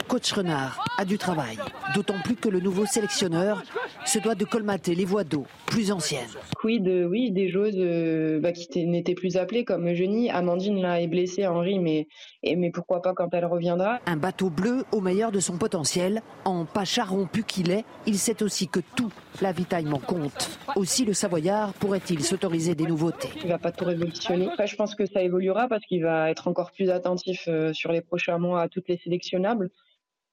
coach 0.08 0.32
Renard 0.34 0.84
a 0.98 1.06
du 1.06 1.18
travail. 1.18 1.58
D'autant 1.96 2.20
plus 2.24 2.36
que 2.36 2.50
le 2.50 2.60
nouveau 2.60 2.86
sélectionneur 2.86 3.64
se 4.06 4.20
doit 4.20 4.36
de 4.36 4.46
colmater 4.46 4.96
les 4.96 5.06
voies 5.06 5.24
d'eau 5.24 5.46
plus 5.68 5.92
anciennes. 5.92 6.28
Quid, 6.58 6.88
oui, 7.10 7.32
des 7.32 7.50
joueuses 7.50 8.42
bah, 8.42 8.52
qui 8.52 8.86
n'étaient 8.86 9.14
plus 9.14 9.38
appelées 9.38 9.64
comme 9.64 9.88
Eugénie. 9.88 10.30
Amandine 10.30 10.82
là 10.82 11.02
est 11.02 11.08
blessée, 11.08 11.48
Henri, 11.48 11.80
mais, 11.80 12.08
mais 12.44 12.72
pourquoi 12.72 13.02
pas 13.02 13.14
quand 13.14 13.30
elle 13.34 13.46
reviendra. 13.46 14.00
Un 14.06 14.18
bateau 14.18 14.50
bleu 14.50 14.84
au 14.92 15.00
meilleur 15.00 15.32
de 15.32 15.40
son 15.40 15.58
potentiel. 15.58 16.22
En 16.44 16.66
pacha 16.66 17.04
rompu 17.04 17.44
qu'il 17.44 17.72
est, 17.72 17.86
il 18.06 18.18
sait 18.18 18.44
aussi 18.44 18.68
que 18.68 18.82
tout 18.96 19.12
l'avitaillement 19.42 20.00
compte. 20.00 20.60
Aussi 20.76 21.06
le 21.06 21.14
Savoyard 21.14 21.74
pourrait-il 21.74 22.24
s'autoriser 22.24 22.76
des 22.76 22.86
nouveautés. 22.86 23.30
Il 23.44 23.50
va 23.50 23.58
pas 23.62 23.72
tout 23.72 23.86
révolutionner. 23.86 24.48
Après, 24.50 24.68
je 24.68 24.76
pense 24.76 24.96
que 24.96 25.06
ça 25.06 25.22
évoluera 25.22 25.68
parce 25.68 25.86
qu'il 25.86 26.04
va 26.04 26.30
être 26.30 26.48
encore 26.48 26.72
plus 26.72 26.90
attentif 26.90 27.46
euh, 27.48 27.74
sur 27.74 27.92
les 27.92 28.02
prochains 28.02 28.38
mois 28.38 28.62
à 28.62 28.70
toutes 28.70 28.90
les 28.90 28.98
sélectionnables. 28.98 29.70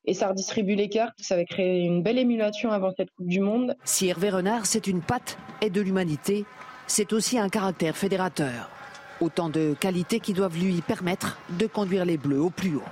Et 0.05 0.15
ça 0.15 0.29
redistribue 0.29 0.75
les 0.75 0.89
cartes, 0.89 1.19
ça 1.19 1.37
va 1.37 1.45
créer 1.45 1.83
une 1.83 2.03
belle 2.03 2.19
émulation 2.19 2.71
avant 2.71 2.93
cette 2.97 3.11
Coupe 3.11 3.29
du 3.29 3.41
Monde. 3.41 3.77
Si 3.85 4.09
Hervé 4.09 4.31
Renard, 4.31 4.65
c'est 4.65 4.87
une 4.87 5.03
patte 5.03 5.37
et 5.61 5.69
de 5.69 5.81
l'humanité, 5.83 6.47
c'est 6.87 7.13
aussi 7.13 7.39
un 7.39 7.51
caractère 7.51 7.97
fédérateur. 7.97 8.71
Autant 9.21 9.51
de 9.51 9.75
qualités 9.79 10.21
qui 10.21 10.33
doivent 10.33 10.59
lui 10.59 10.81
permettre 10.81 11.39
de 11.59 11.67
conduire 11.67 12.05
les 12.05 12.17
Bleus 12.17 12.41
au 12.41 12.51
plus 12.51 12.77
haut. 12.77 12.83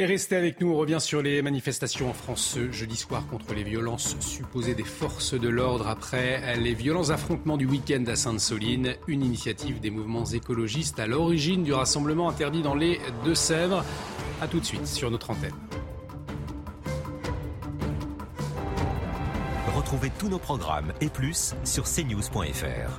Et 0.00 0.06
restez 0.06 0.34
avec 0.34 0.60
nous, 0.60 0.72
on 0.72 0.76
revient 0.76 0.98
sur 0.98 1.22
les 1.22 1.40
manifestations 1.40 2.10
en 2.10 2.12
France 2.12 2.44
ce 2.44 2.72
jeudi 2.72 2.96
soir 2.96 3.24
contre 3.28 3.54
les 3.54 3.62
violences 3.62 4.16
supposées 4.18 4.74
des 4.74 4.82
forces 4.82 5.34
de 5.34 5.48
l'ordre 5.48 5.86
après 5.86 6.56
les 6.56 6.74
violents 6.74 7.10
affrontements 7.10 7.56
du 7.56 7.64
week-end 7.66 8.02
à 8.08 8.16
Sainte-Soline, 8.16 8.96
une 9.06 9.22
initiative 9.22 9.78
des 9.78 9.90
mouvements 9.90 10.24
écologistes 10.24 10.98
à 10.98 11.06
l'origine 11.06 11.62
du 11.62 11.72
rassemblement 11.72 12.28
interdit 12.28 12.62
dans 12.62 12.74
les 12.74 12.98
Deux-Sèvres. 13.24 13.84
A 14.40 14.48
tout 14.48 14.58
de 14.58 14.64
suite 14.64 14.88
sur 14.88 15.12
notre 15.12 15.30
antenne. 15.30 15.54
Retrouvez 19.76 20.10
tous 20.18 20.28
nos 20.28 20.40
programmes 20.40 20.92
et 21.00 21.08
plus 21.08 21.54
sur 21.62 21.84
cnews.fr. 21.84 22.98